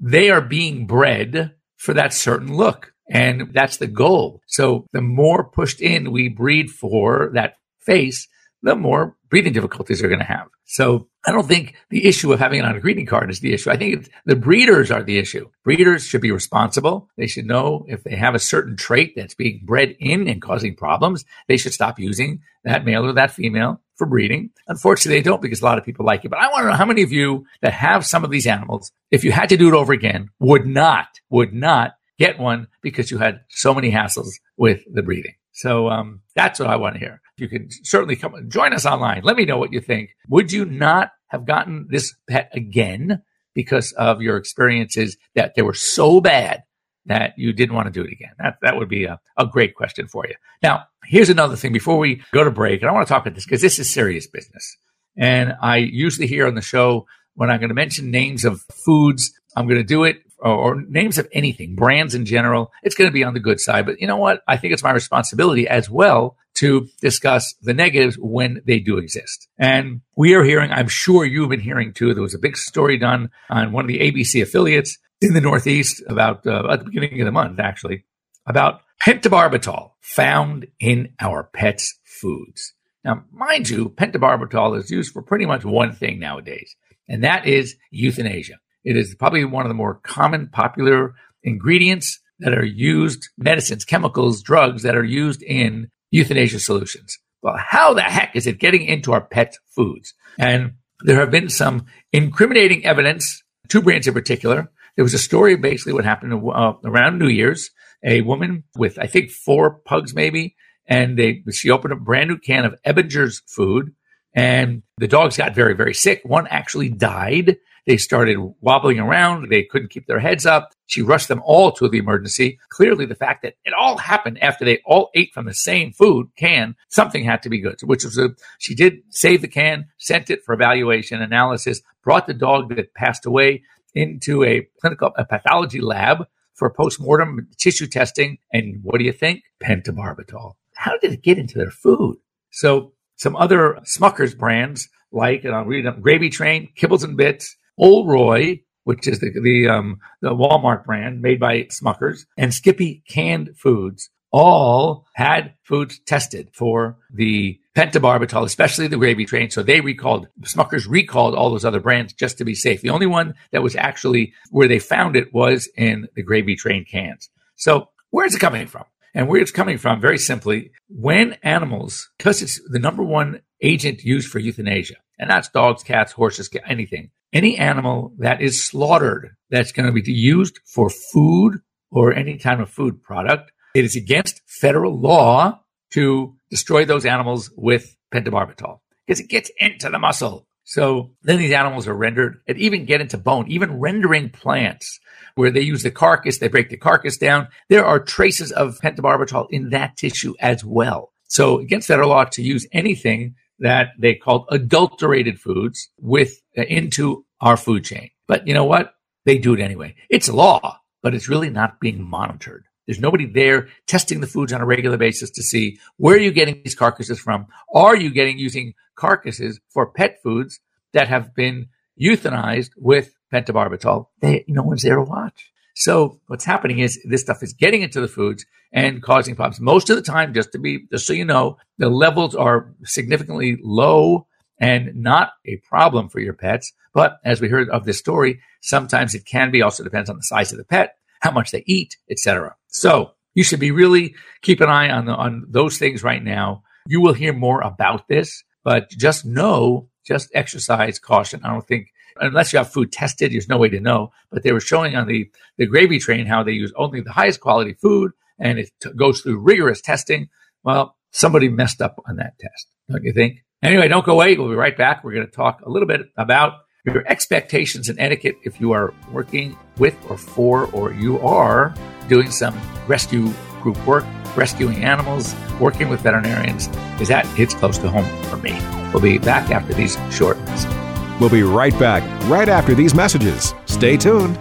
they 0.00 0.30
are 0.30 0.40
being 0.40 0.86
bred 0.86 1.54
for 1.76 1.94
that 1.94 2.12
certain 2.12 2.54
look. 2.54 2.92
And 3.10 3.52
that's 3.52 3.78
the 3.78 3.86
goal. 3.86 4.40
So 4.46 4.86
the 4.92 5.00
more 5.00 5.44
pushed 5.44 5.80
in 5.80 6.12
we 6.12 6.28
breed 6.28 6.70
for 6.70 7.30
that 7.34 7.54
face, 7.80 8.28
the 8.62 8.74
more 8.74 9.16
breathing 9.30 9.52
difficulties 9.52 10.00
they're 10.00 10.08
going 10.08 10.20
to 10.20 10.24
have. 10.24 10.48
So 10.64 11.08
I 11.26 11.32
don't 11.32 11.46
think 11.46 11.74
the 11.90 12.06
issue 12.06 12.32
of 12.32 12.38
having 12.38 12.60
it 12.60 12.64
on 12.64 12.76
a 12.76 12.80
greeting 12.80 13.06
card 13.06 13.30
is 13.30 13.40
the 13.40 13.52
issue. 13.52 13.70
I 13.70 13.76
think 13.76 14.10
the 14.24 14.36
breeders 14.36 14.90
are 14.90 15.02
the 15.02 15.18
issue. 15.18 15.48
Breeders 15.64 16.04
should 16.04 16.20
be 16.20 16.32
responsible. 16.32 17.08
They 17.16 17.26
should 17.26 17.46
know 17.46 17.84
if 17.88 18.04
they 18.04 18.16
have 18.16 18.34
a 18.34 18.40
certain 18.40 18.76
trait 18.76 19.14
that's 19.16 19.34
being 19.34 19.60
bred 19.64 19.96
in 19.98 20.28
and 20.28 20.42
causing 20.42 20.74
problems, 20.74 21.24
they 21.46 21.56
should 21.56 21.74
stop 21.74 21.98
using 21.98 22.40
that 22.64 22.84
male 22.84 23.04
or 23.04 23.12
that 23.12 23.30
female 23.30 23.80
for 23.96 24.06
breeding. 24.06 24.50
Unfortunately, 24.66 25.18
they 25.18 25.24
don't 25.24 25.42
because 25.42 25.60
a 25.60 25.64
lot 25.64 25.78
of 25.78 25.84
people 25.84 26.06
like 26.06 26.24
it. 26.24 26.30
But 26.30 26.40
I 26.40 26.48
want 26.48 26.62
to 26.62 26.70
know 26.70 26.76
how 26.76 26.86
many 26.86 27.02
of 27.02 27.12
you 27.12 27.46
that 27.62 27.72
have 27.72 28.06
some 28.06 28.24
of 28.24 28.30
these 28.30 28.46
animals, 28.46 28.92
if 29.10 29.24
you 29.24 29.32
had 29.32 29.50
to 29.50 29.56
do 29.56 29.68
it 29.68 29.74
over 29.74 29.92
again, 29.92 30.30
would 30.38 30.66
not, 30.66 31.08
would 31.30 31.52
not 31.52 31.92
get 32.18 32.38
one 32.38 32.68
because 32.82 33.10
you 33.10 33.18
had 33.18 33.40
so 33.48 33.74
many 33.74 33.90
hassles 33.90 34.30
with 34.56 34.82
the 34.92 35.02
breeding. 35.02 35.34
So 35.52 35.88
um, 35.88 36.20
that's 36.34 36.60
what 36.60 36.68
I 36.68 36.76
want 36.76 36.94
to 36.94 37.00
hear. 37.00 37.20
You 37.40 37.48
can 37.48 37.68
certainly 37.84 38.16
come 38.16 38.34
and 38.34 38.50
join 38.50 38.72
us 38.72 38.86
online. 38.86 39.22
Let 39.22 39.36
me 39.36 39.44
know 39.44 39.58
what 39.58 39.72
you 39.72 39.80
think. 39.80 40.10
Would 40.28 40.52
you 40.52 40.64
not 40.64 41.12
have 41.28 41.44
gotten 41.44 41.86
this 41.90 42.14
pet 42.28 42.50
again 42.52 43.22
because 43.54 43.92
of 43.92 44.22
your 44.22 44.36
experiences 44.36 45.16
that 45.34 45.54
they 45.54 45.62
were 45.62 45.74
so 45.74 46.20
bad 46.20 46.64
that 47.06 47.34
you 47.36 47.52
didn't 47.52 47.74
want 47.74 47.86
to 47.86 47.92
do 47.92 48.06
it 48.06 48.12
again? 48.12 48.32
That, 48.38 48.58
that 48.62 48.76
would 48.76 48.88
be 48.88 49.04
a, 49.04 49.20
a 49.36 49.46
great 49.46 49.74
question 49.74 50.08
for 50.08 50.26
you. 50.26 50.34
Now, 50.62 50.84
here's 51.04 51.30
another 51.30 51.56
thing 51.56 51.72
before 51.72 51.98
we 51.98 52.22
go 52.32 52.44
to 52.44 52.50
break, 52.50 52.82
and 52.82 52.90
I 52.90 52.92
want 52.92 53.06
to 53.06 53.12
talk 53.12 53.22
about 53.22 53.34
this 53.34 53.44
because 53.44 53.62
this 53.62 53.78
is 53.78 53.92
serious 53.92 54.26
business. 54.26 54.76
And 55.16 55.54
I 55.60 55.78
usually 55.78 56.26
hear 56.26 56.46
on 56.46 56.54
the 56.54 56.62
show 56.62 57.06
when 57.34 57.50
I'm 57.50 57.60
going 57.60 57.68
to 57.68 57.74
mention 57.74 58.10
names 58.10 58.44
of 58.44 58.62
foods, 58.84 59.32
I'm 59.56 59.66
going 59.66 59.80
to 59.80 59.84
do 59.84 60.04
it 60.04 60.18
or, 60.40 60.52
or, 60.52 60.82
names 60.82 61.18
of 61.18 61.28
anything, 61.32 61.74
brands 61.74 62.14
in 62.14 62.24
general, 62.24 62.70
it's 62.82 62.94
going 62.94 63.08
to 63.08 63.12
be 63.12 63.24
on 63.24 63.34
the 63.34 63.40
good 63.40 63.60
side. 63.60 63.86
But 63.86 64.00
you 64.00 64.06
know 64.06 64.16
what? 64.16 64.42
I 64.46 64.56
think 64.56 64.72
it's 64.72 64.82
my 64.82 64.92
responsibility 64.92 65.66
as 65.68 65.90
well 65.90 66.36
to 66.58 66.88
discuss 67.00 67.54
the 67.62 67.74
negatives 67.74 68.16
when 68.16 68.62
they 68.66 68.80
do 68.80 68.98
exist. 68.98 69.48
And 69.58 70.00
we 70.16 70.34
are 70.34 70.42
hearing, 70.42 70.72
I'm 70.72 70.88
sure 70.88 71.24
you've 71.24 71.50
been 71.50 71.60
hearing 71.60 71.92
too, 71.92 72.14
there 72.14 72.22
was 72.22 72.34
a 72.34 72.38
big 72.38 72.56
story 72.56 72.98
done 72.98 73.30
on 73.48 73.72
one 73.72 73.84
of 73.84 73.88
the 73.88 74.00
ABC 74.00 74.42
affiliates 74.42 74.98
in 75.20 75.34
the 75.34 75.40
Northeast 75.40 76.02
about 76.08 76.46
uh, 76.46 76.68
at 76.70 76.80
the 76.80 76.84
beginning 76.86 77.20
of 77.20 77.26
the 77.26 77.32
month, 77.32 77.60
actually, 77.60 78.04
about 78.46 78.80
pentobarbital 79.06 79.90
found 80.00 80.66
in 80.80 81.14
our 81.20 81.44
pets' 81.44 81.98
foods. 82.04 82.74
Now, 83.04 83.24
mind 83.32 83.68
you, 83.68 83.90
pentobarbital 83.90 84.76
is 84.78 84.90
used 84.90 85.12
for 85.12 85.22
pretty 85.22 85.46
much 85.46 85.64
one 85.64 85.92
thing 85.92 86.18
nowadays, 86.18 86.74
and 87.08 87.22
that 87.22 87.46
is 87.46 87.76
euthanasia. 87.90 88.58
It 88.84 88.96
is 88.96 89.14
probably 89.14 89.44
one 89.44 89.64
of 89.64 89.70
the 89.70 89.74
more 89.74 89.94
common, 90.02 90.48
popular 90.48 91.14
ingredients 91.42 92.20
that 92.40 92.56
are 92.56 92.64
used, 92.64 93.28
medicines, 93.36 93.84
chemicals, 93.84 94.42
drugs 94.42 94.82
that 94.82 94.96
are 94.96 95.04
used 95.04 95.42
in 95.42 95.90
euthanasia 96.10 96.58
solutions. 96.58 97.18
Well, 97.42 97.56
how 97.56 97.94
the 97.94 98.02
heck 98.02 98.34
is 98.34 98.46
it 98.46 98.58
getting 98.58 98.84
into 98.84 99.12
our 99.12 99.20
pet 99.20 99.56
foods? 99.68 100.14
And 100.38 100.72
there 101.04 101.20
have 101.20 101.30
been 101.30 101.48
some 101.48 101.86
incriminating 102.12 102.84
evidence, 102.84 103.42
two 103.68 103.82
brands 103.82 104.06
in 104.06 104.14
particular. 104.14 104.70
There 104.96 105.04
was 105.04 105.14
a 105.14 105.18
story 105.18 105.56
basically 105.56 105.92
what 105.92 106.04
happened 106.04 106.32
uh, 106.34 106.72
around 106.84 107.18
New 107.18 107.28
Year's. 107.28 107.70
A 108.04 108.20
woman 108.22 108.64
with, 108.76 108.98
I 108.98 109.06
think, 109.06 109.30
four 109.30 109.80
pugs 109.84 110.14
maybe, 110.14 110.54
and 110.86 111.18
they, 111.18 111.42
she 111.52 111.70
opened 111.70 111.92
a 111.92 111.96
brand 111.96 112.30
new 112.30 112.38
can 112.38 112.64
of 112.64 112.74
Evanger's 112.84 113.42
food 113.46 113.92
And 114.34 114.82
the 114.98 115.08
dogs 115.08 115.36
got 115.36 115.54
very, 115.54 115.74
very 115.74 115.94
sick. 115.94 116.20
One 116.24 116.46
actually 116.46 116.90
died. 116.90 117.56
They 117.88 117.96
started 117.96 118.36
wobbling 118.60 118.98
around. 118.98 119.48
They 119.48 119.62
couldn't 119.62 119.88
keep 119.88 120.06
their 120.06 120.20
heads 120.20 120.44
up. 120.44 120.74
She 120.84 121.00
rushed 121.00 121.28
them 121.28 121.40
all 121.42 121.72
to 121.72 121.88
the 121.88 121.96
emergency. 121.96 122.58
Clearly, 122.68 123.06
the 123.06 123.14
fact 123.14 123.40
that 123.42 123.54
it 123.64 123.72
all 123.72 123.96
happened 123.96 124.38
after 124.42 124.62
they 124.62 124.82
all 124.84 125.08
ate 125.14 125.32
from 125.32 125.46
the 125.46 125.54
same 125.54 125.92
food 125.92 126.26
can, 126.36 126.76
something 126.90 127.24
had 127.24 127.42
to 127.44 127.48
be 127.48 127.62
good, 127.62 127.80
which 127.82 128.04
was 128.04 128.18
a, 128.18 128.28
she 128.58 128.74
did 128.74 128.98
save 129.08 129.40
the 129.40 129.48
can, 129.48 129.86
sent 129.96 130.28
it 130.28 130.44
for 130.44 130.52
evaluation 130.52 131.22
analysis, 131.22 131.80
brought 132.04 132.26
the 132.26 132.34
dog 132.34 132.76
that 132.76 132.92
passed 132.92 133.24
away 133.24 133.62
into 133.94 134.44
a 134.44 134.68
clinical 134.82 135.12
a 135.16 135.24
pathology 135.24 135.80
lab 135.80 136.26
for 136.52 136.68
postmortem 136.68 137.48
tissue 137.56 137.86
testing. 137.86 138.36
And 138.52 138.80
what 138.82 138.98
do 138.98 139.04
you 139.06 139.14
think? 139.14 139.44
Pentobarbital. 139.62 140.56
How 140.74 140.98
did 140.98 141.14
it 141.14 141.22
get 141.22 141.38
into 141.38 141.56
their 141.56 141.70
food? 141.70 142.18
So 142.50 142.92
some 143.16 143.34
other 143.34 143.78
Smuckers 143.84 144.36
brands 144.36 144.90
like, 145.10 145.44
and 145.44 145.54
I'll 145.54 145.64
read 145.64 145.86
them, 145.86 146.02
Gravy 146.02 146.28
Train, 146.28 146.68
Kibbles 146.76 147.02
and 147.02 147.16
Bits, 147.16 147.56
Ol' 147.78 148.06
Roy, 148.06 148.60
which 148.84 149.06
is 149.06 149.20
the 149.20 149.30
the, 149.40 149.68
um, 149.68 149.98
the 150.20 150.30
Walmart 150.30 150.84
brand 150.84 151.20
made 151.20 151.40
by 151.40 151.64
Smuckers, 151.64 152.26
and 152.36 152.52
Skippy 152.52 153.02
canned 153.08 153.50
foods 153.56 154.10
all 154.30 155.06
had 155.14 155.54
foods 155.62 156.00
tested 156.00 156.50
for 156.52 156.96
the 157.12 157.58
pentobarbital, 157.76 158.44
especially 158.44 158.86
the 158.86 158.96
gravy 158.96 159.24
train. 159.24 159.50
So 159.50 159.62
they 159.62 159.80
recalled, 159.80 160.28
Smuckers 160.42 160.88
recalled 160.88 161.34
all 161.34 161.50
those 161.50 161.64
other 161.64 161.80
brands 161.80 162.12
just 162.12 162.38
to 162.38 162.44
be 162.44 162.54
safe. 162.54 162.80
The 162.80 162.90
only 162.90 163.06
one 163.06 163.34
that 163.52 163.62
was 163.62 163.76
actually 163.76 164.34
where 164.50 164.68
they 164.68 164.78
found 164.78 165.16
it 165.16 165.32
was 165.32 165.68
in 165.76 166.08
the 166.14 166.22
gravy 166.22 166.56
train 166.56 166.84
cans. 166.84 167.30
So 167.56 167.90
where's 168.10 168.34
it 168.34 168.40
coming 168.40 168.66
from? 168.66 168.84
And 169.14 169.28
where 169.28 169.40
it's 169.40 169.50
coming 169.50 169.78
from, 169.78 170.00
very 170.00 170.18
simply, 170.18 170.70
when 170.88 171.36
animals, 171.42 172.10
because 172.18 172.42
it's 172.42 172.60
the 172.68 172.78
number 172.78 173.02
one 173.02 173.40
agent 173.62 174.04
used 174.04 174.30
for 174.30 174.38
euthanasia, 174.38 174.96
and 175.18 175.30
that's 175.30 175.48
dogs, 175.48 175.82
cats, 175.82 176.12
horses, 176.12 176.50
anything, 176.66 177.10
any 177.32 177.56
animal 177.56 178.12
that 178.18 178.40
is 178.40 178.64
slaughtered 178.64 179.36
that's 179.50 179.72
going 179.72 179.86
to 179.86 179.92
be 179.92 180.12
used 180.12 180.58
for 180.66 180.90
food 180.90 181.60
or 181.90 182.12
any 182.12 182.38
kind 182.38 182.60
of 182.60 182.70
food 182.70 183.02
product, 183.02 183.52
it 183.74 183.84
is 183.84 183.96
against 183.96 184.40
federal 184.46 184.98
law 184.98 185.60
to 185.90 186.34
destroy 186.50 186.84
those 186.84 187.06
animals 187.06 187.50
with 187.56 187.96
pentobarbital 188.12 188.78
because 189.06 189.20
it 189.20 189.28
gets 189.28 189.50
into 189.58 189.88
the 189.88 189.98
muscle. 189.98 190.46
So 190.64 191.12
then 191.22 191.38
these 191.38 191.52
animals 191.52 191.88
are 191.88 191.94
rendered 191.94 192.40
and 192.46 192.58
even 192.58 192.84
get 192.84 193.00
into 193.00 193.16
bone, 193.16 193.50
even 193.50 193.80
rendering 193.80 194.28
plants 194.28 195.00
where 195.34 195.50
they 195.50 195.62
use 195.62 195.82
the 195.82 195.90
carcass, 195.90 196.38
they 196.38 196.48
break 196.48 196.68
the 196.68 196.76
carcass 196.76 197.16
down. 197.16 197.48
There 197.70 197.86
are 197.86 197.98
traces 197.98 198.52
of 198.52 198.78
pentobarbital 198.80 199.46
in 199.50 199.70
that 199.70 199.96
tissue 199.96 200.34
as 200.40 200.64
well. 200.64 201.10
So 201.26 201.58
against 201.58 201.88
federal 201.88 202.10
law 202.10 202.24
to 202.24 202.42
use 202.42 202.66
anything 202.72 203.34
that 203.60 203.88
they 203.98 204.14
called 204.14 204.46
adulterated 204.50 205.40
foods 205.40 205.88
with 206.00 206.40
uh, 206.56 206.62
into 206.62 207.24
our 207.40 207.56
food 207.56 207.84
chain. 207.84 208.10
But 208.26 208.46
you 208.46 208.54
know 208.54 208.64
what? 208.64 208.94
They 209.24 209.38
do 209.38 209.54
it 209.54 209.60
anyway. 209.60 209.94
It's 210.08 210.28
law, 210.28 210.80
but 211.02 211.14
it's 211.14 211.28
really 211.28 211.50
not 211.50 211.80
being 211.80 212.02
monitored. 212.02 212.64
There's 212.86 213.00
nobody 213.00 213.26
there 213.26 213.68
testing 213.86 214.20
the 214.20 214.26
foods 214.26 214.52
on 214.52 214.62
a 214.62 214.66
regular 214.66 214.96
basis 214.96 215.30
to 215.32 215.42
see 215.42 215.78
where 215.98 216.16
are 216.16 216.20
you 216.20 216.30
getting 216.30 216.62
these 216.64 216.74
carcasses 216.74 217.20
from? 217.20 217.46
Are 217.74 217.94
you 217.94 218.10
getting 218.10 218.38
using 218.38 218.72
carcasses 218.94 219.60
for 219.68 219.86
pet 219.86 220.22
foods 220.22 220.60
that 220.94 221.08
have 221.08 221.34
been 221.34 221.68
euthanized 222.00 222.70
with 222.78 223.14
pentobarbital? 223.32 224.06
They, 224.20 224.44
no 224.48 224.62
one's 224.62 224.82
there 224.82 224.96
to 224.96 225.02
watch. 225.02 225.52
So 225.78 226.20
what's 226.26 226.44
happening 226.44 226.80
is 226.80 227.00
this 227.04 227.20
stuff 227.20 227.40
is 227.40 227.52
getting 227.52 227.82
into 227.82 228.00
the 228.00 228.08
foods 228.08 228.44
and 228.72 229.00
causing 229.00 229.36
problems. 229.36 229.60
Most 229.60 229.88
of 229.88 229.96
the 229.96 230.02
time, 230.02 230.34
just 230.34 230.50
to 230.52 230.58
be, 230.58 230.86
just 230.90 231.06
so 231.06 231.12
you 231.12 231.24
know, 231.24 231.56
the 231.78 231.88
levels 231.88 232.34
are 232.34 232.74
significantly 232.82 233.58
low 233.62 234.26
and 234.60 234.90
not 234.96 235.30
a 235.46 235.58
problem 235.58 236.08
for 236.08 236.18
your 236.18 236.32
pets. 236.32 236.72
But 236.92 237.18
as 237.24 237.40
we 237.40 237.48
heard 237.48 237.70
of 237.70 237.84
this 237.84 237.96
story, 237.96 238.40
sometimes 238.60 239.14
it 239.14 239.24
can 239.24 239.52
be. 239.52 239.62
Also 239.62 239.84
depends 239.84 240.10
on 240.10 240.16
the 240.16 240.24
size 240.24 240.50
of 240.50 240.58
the 240.58 240.64
pet, 240.64 240.96
how 241.20 241.30
much 241.30 241.52
they 241.52 241.62
eat, 241.64 241.96
etc. 242.10 242.56
So 242.66 243.12
you 243.34 243.44
should 243.44 243.60
be 243.60 243.70
really 243.70 244.16
keep 244.42 244.60
an 244.60 244.68
eye 244.68 244.90
on 244.90 245.06
the, 245.06 245.12
on 245.12 245.44
those 245.48 245.78
things 245.78 246.02
right 246.02 246.22
now. 246.22 246.64
You 246.88 247.00
will 247.00 247.12
hear 247.12 247.32
more 247.32 247.60
about 247.60 248.08
this, 248.08 248.42
but 248.64 248.90
just 248.90 249.24
know, 249.24 249.88
just 250.04 250.28
exercise 250.34 250.98
caution. 250.98 251.42
I 251.44 251.52
don't 251.52 251.64
think 251.64 251.92
unless 252.20 252.52
you 252.52 252.58
have 252.58 252.72
food 252.72 252.92
tested, 252.92 253.32
there's 253.32 253.48
no 253.48 253.58
way 253.58 253.68
to 253.68 253.80
know. 253.80 254.12
But 254.30 254.42
they 254.42 254.52
were 254.52 254.60
showing 254.60 254.96
on 254.96 255.06
the 255.06 255.30
the 255.56 255.66
gravy 255.66 255.98
train 255.98 256.26
how 256.26 256.42
they 256.42 256.52
use 256.52 256.72
only 256.76 257.00
the 257.00 257.12
highest 257.12 257.40
quality 257.40 257.74
food 257.74 258.12
and 258.38 258.58
it 258.58 258.70
t- 258.80 258.90
goes 258.96 259.20
through 259.20 259.38
rigorous 259.38 259.80
testing. 259.80 260.28
Well, 260.62 260.96
somebody 261.10 261.48
messed 261.48 261.80
up 261.80 262.00
on 262.08 262.16
that 262.16 262.38
test, 262.38 262.66
don't 262.90 263.02
you 263.02 263.12
think? 263.12 263.44
Anyway, 263.62 263.88
don't 263.88 264.06
go 264.06 264.12
away. 264.12 264.36
We'll 264.36 264.48
be 264.48 264.54
right 264.54 264.76
back. 264.76 265.02
We're 265.02 265.14
going 265.14 265.26
to 265.26 265.32
talk 265.32 265.60
a 265.62 265.70
little 265.70 265.88
bit 265.88 266.02
about 266.16 266.54
your 266.84 267.06
expectations 267.06 267.88
and 267.88 267.98
etiquette 267.98 268.36
if 268.44 268.60
you 268.60 268.72
are 268.72 268.94
working 269.12 269.58
with 269.78 269.96
or 270.08 270.16
for, 270.16 270.66
or 270.72 270.92
you 270.92 271.18
are 271.20 271.74
doing 272.08 272.30
some 272.30 272.58
rescue 272.86 273.32
group 273.62 273.84
work, 273.86 274.04
rescuing 274.36 274.84
animals, 274.84 275.34
working 275.60 275.88
with 275.88 276.00
veterinarians, 276.00 276.68
is 277.00 277.08
that 277.08 277.26
hits 277.26 277.54
close 277.54 277.78
to 277.78 277.90
home 277.90 278.06
for 278.24 278.36
me. 278.36 278.52
We'll 278.92 279.02
be 279.02 279.18
back 279.18 279.50
after 279.50 279.74
these 279.74 279.98
short 280.14 280.38
messages. 280.40 280.87
We'll 281.20 281.30
be 281.30 281.42
right 281.42 281.76
back, 281.78 282.02
right 282.28 282.48
after 282.48 282.74
these 282.74 282.94
messages. 282.94 283.54
Stay 283.66 283.96
tuned. 283.96 284.38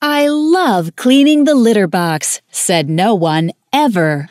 I 0.00 0.28
love 0.28 0.96
cleaning 0.96 1.44
the 1.44 1.54
litter 1.54 1.86
box, 1.86 2.40
said 2.50 2.88
no 2.88 3.14
one 3.14 3.52
ever. 3.72 4.30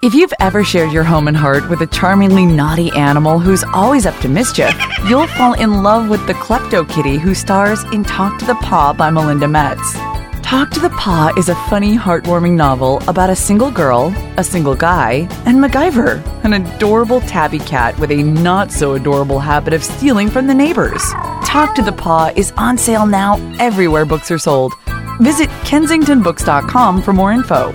If 0.00 0.14
you've 0.14 0.32
ever 0.38 0.62
shared 0.62 0.92
your 0.92 1.02
home 1.02 1.26
and 1.26 1.36
heart 1.36 1.68
with 1.68 1.80
a 1.80 1.86
charmingly 1.88 2.46
naughty 2.46 2.88
animal 2.92 3.40
who's 3.40 3.64
always 3.74 4.06
up 4.06 4.16
to 4.20 4.28
mischief, 4.28 4.72
you'll 5.08 5.26
fall 5.26 5.54
in 5.54 5.82
love 5.82 6.08
with 6.08 6.24
the 6.28 6.34
Klepto 6.34 6.88
Kitty 6.88 7.18
who 7.18 7.34
stars 7.34 7.82
in 7.92 8.04
Talk 8.04 8.38
to 8.38 8.44
the 8.44 8.54
Paw 8.54 8.92
by 8.92 9.10
Melinda 9.10 9.48
Metz. 9.48 9.94
Talk 10.40 10.70
to 10.70 10.78
the 10.78 10.90
Paw 10.90 11.32
is 11.36 11.48
a 11.48 11.56
funny, 11.68 11.96
heartwarming 11.96 12.52
novel 12.52 13.02
about 13.08 13.28
a 13.28 13.34
single 13.34 13.72
girl, 13.72 14.14
a 14.36 14.44
single 14.44 14.76
guy, 14.76 15.26
and 15.46 15.58
MacGyver, 15.58 16.24
an 16.44 16.52
adorable 16.52 17.20
tabby 17.22 17.58
cat 17.58 17.98
with 17.98 18.12
a 18.12 18.22
not 18.22 18.70
so 18.70 18.94
adorable 18.94 19.40
habit 19.40 19.72
of 19.72 19.82
stealing 19.82 20.30
from 20.30 20.46
the 20.46 20.54
neighbors. 20.54 21.02
Talk 21.44 21.74
to 21.74 21.82
the 21.82 21.90
Paw 21.90 22.30
is 22.36 22.52
on 22.56 22.78
sale 22.78 23.04
now 23.04 23.34
everywhere 23.58 24.04
books 24.04 24.30
are 24.30 24.38
sold. 24.38 24.74
Visit 25.18 25.48
kensingtonbooks.com 25.66 27.02
for 27.02 27.12
more 27.12 27.32
info. 27.32 27.72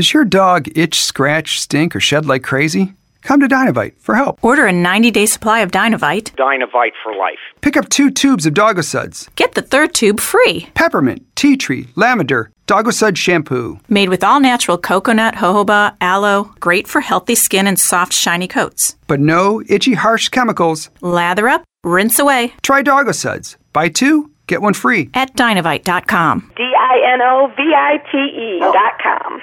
Does 0.00 0.14
your 0.14 0.24
dog 0.24 0.66
itch, 0.74 0.98
scratch, 1.02 1.60
stink, 1.60 1.94
or 1.94 2.00
shed 2.00 2.24
like 2.24 2.42
crazy? 2.42 2.94
Come 3.20 3.38
to 3.40 3.46
Dinovite 3.46 3.98
for 3.98 4.14
help. 4.14 4.42
Order 4.42 4.64
a 4.64 4.72
90 4.72 5.10
day 5.10 5.26
supply 5.26 5.60
of 5.60 5.70
Dinovite. 5.70 6.34
Dinovite 6.36 6.94
for 7.02 7.14
life. 7.14 7.38
Pick 7.60 7.76
up 7.76 7.86
two 7.90 8.10
tubes 8.10 8.46
of 8.46 8.54
Doggo 8.54 8.80
Suds. 8.80 9.28
Get 9.36 9.52
the 9.52 9.60
third 9.60 9.92
tube 9.92 10.18
free. 10.18 10.70
Peppermint, 10.72 11.26
tea 11.36 11.54
tree, 11.58 11.88
lavender, 11.96 12.50
Doggo 12.66 12.90
Sud 12.90 13.18
shampoo. 13.18 13.78
Made 13.90 14.08
with 14.08 14.24
all 14.24 14.40
natural 14.40 14.78
coconut, 14.78 15.34
jojoba, 15.34 15.94
aloe. 16.00 16.44
Great 16.60 16.88
for 16.88 17.02
healthy 17.02 17.34
skin 17.34 17.66
and 17.66 17.78
soft, 17.78 18.14
shiny 18.14 18.48
coats. 18.48 18.96
But 19.06 19.20
no 19.20 19.62
itchy, 19.68 19.92
harsh 19.92 20.30
chemicals. 20.30 20.88
Lather 21.02 21.46
up, 21.46 21.62
rinse 21.84 22.18
away. 22.18 22.54
Try 22.62 22.80
Doggo 22.80 23.12
Suds. 23.12 23.58
Buy 23.74 23.90
two, 23.90 24.30
get 24.46 24.62
one 24.62 24.72
free. 24.72 25.10
At 25.12 25.36
dinovite.com. 25.36 26.52
D 26.56 26.62
I 26.62 27.12
N 27.12 27.20
O 27.20 27.52
V 27.54 27.62
I 27.76 27.98
T 28.10 28.16
E.com. 28.16 29.42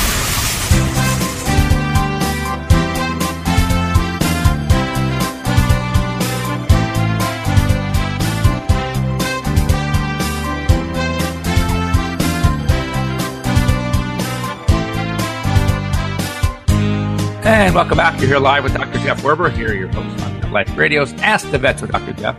And 17.51 17.75
welcome 17.75 17.97
back. 17.97 18.17
You're 18.17 18.29
here 18.29 18.39
live 18.39 18.63
with 18.63 18.73
Dr. 18.73 18.97
Jeff 18.99 19.21
Werber. 19.23 19.51
Here, 19.51 19.73
your 19.73 19.89
host 19.89 20.23
on 20.23 20.39
Pet 20.39 20.51
Life 20.53 20.77
Radio's 20.77 21.11
Ask 21.15 21.51
the 21.51 21.57
Vets 21.57 21.81
with 21.81 21.91
Dr. 21.91 22.13
Jeff. 22.13 22.37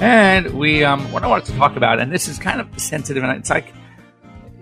And 0.00 0.54
we, 0.54 0.82
um, 0.82 1.12
what 1.12 1.22
I 1.22 1.26
wanted 1.26 1.44
to 1.52 1.56
talk 1.58 1.76
about, 1.76 2.00
and 2.00 2.10
this 2.10 2.28
is 2.28 2.38
kind 2.38 2.58
of 2.58 2.66
sensitive, 2.80 3.22
and 3.22 3.38
it's 3.38 3.50
like, 3.50 3.66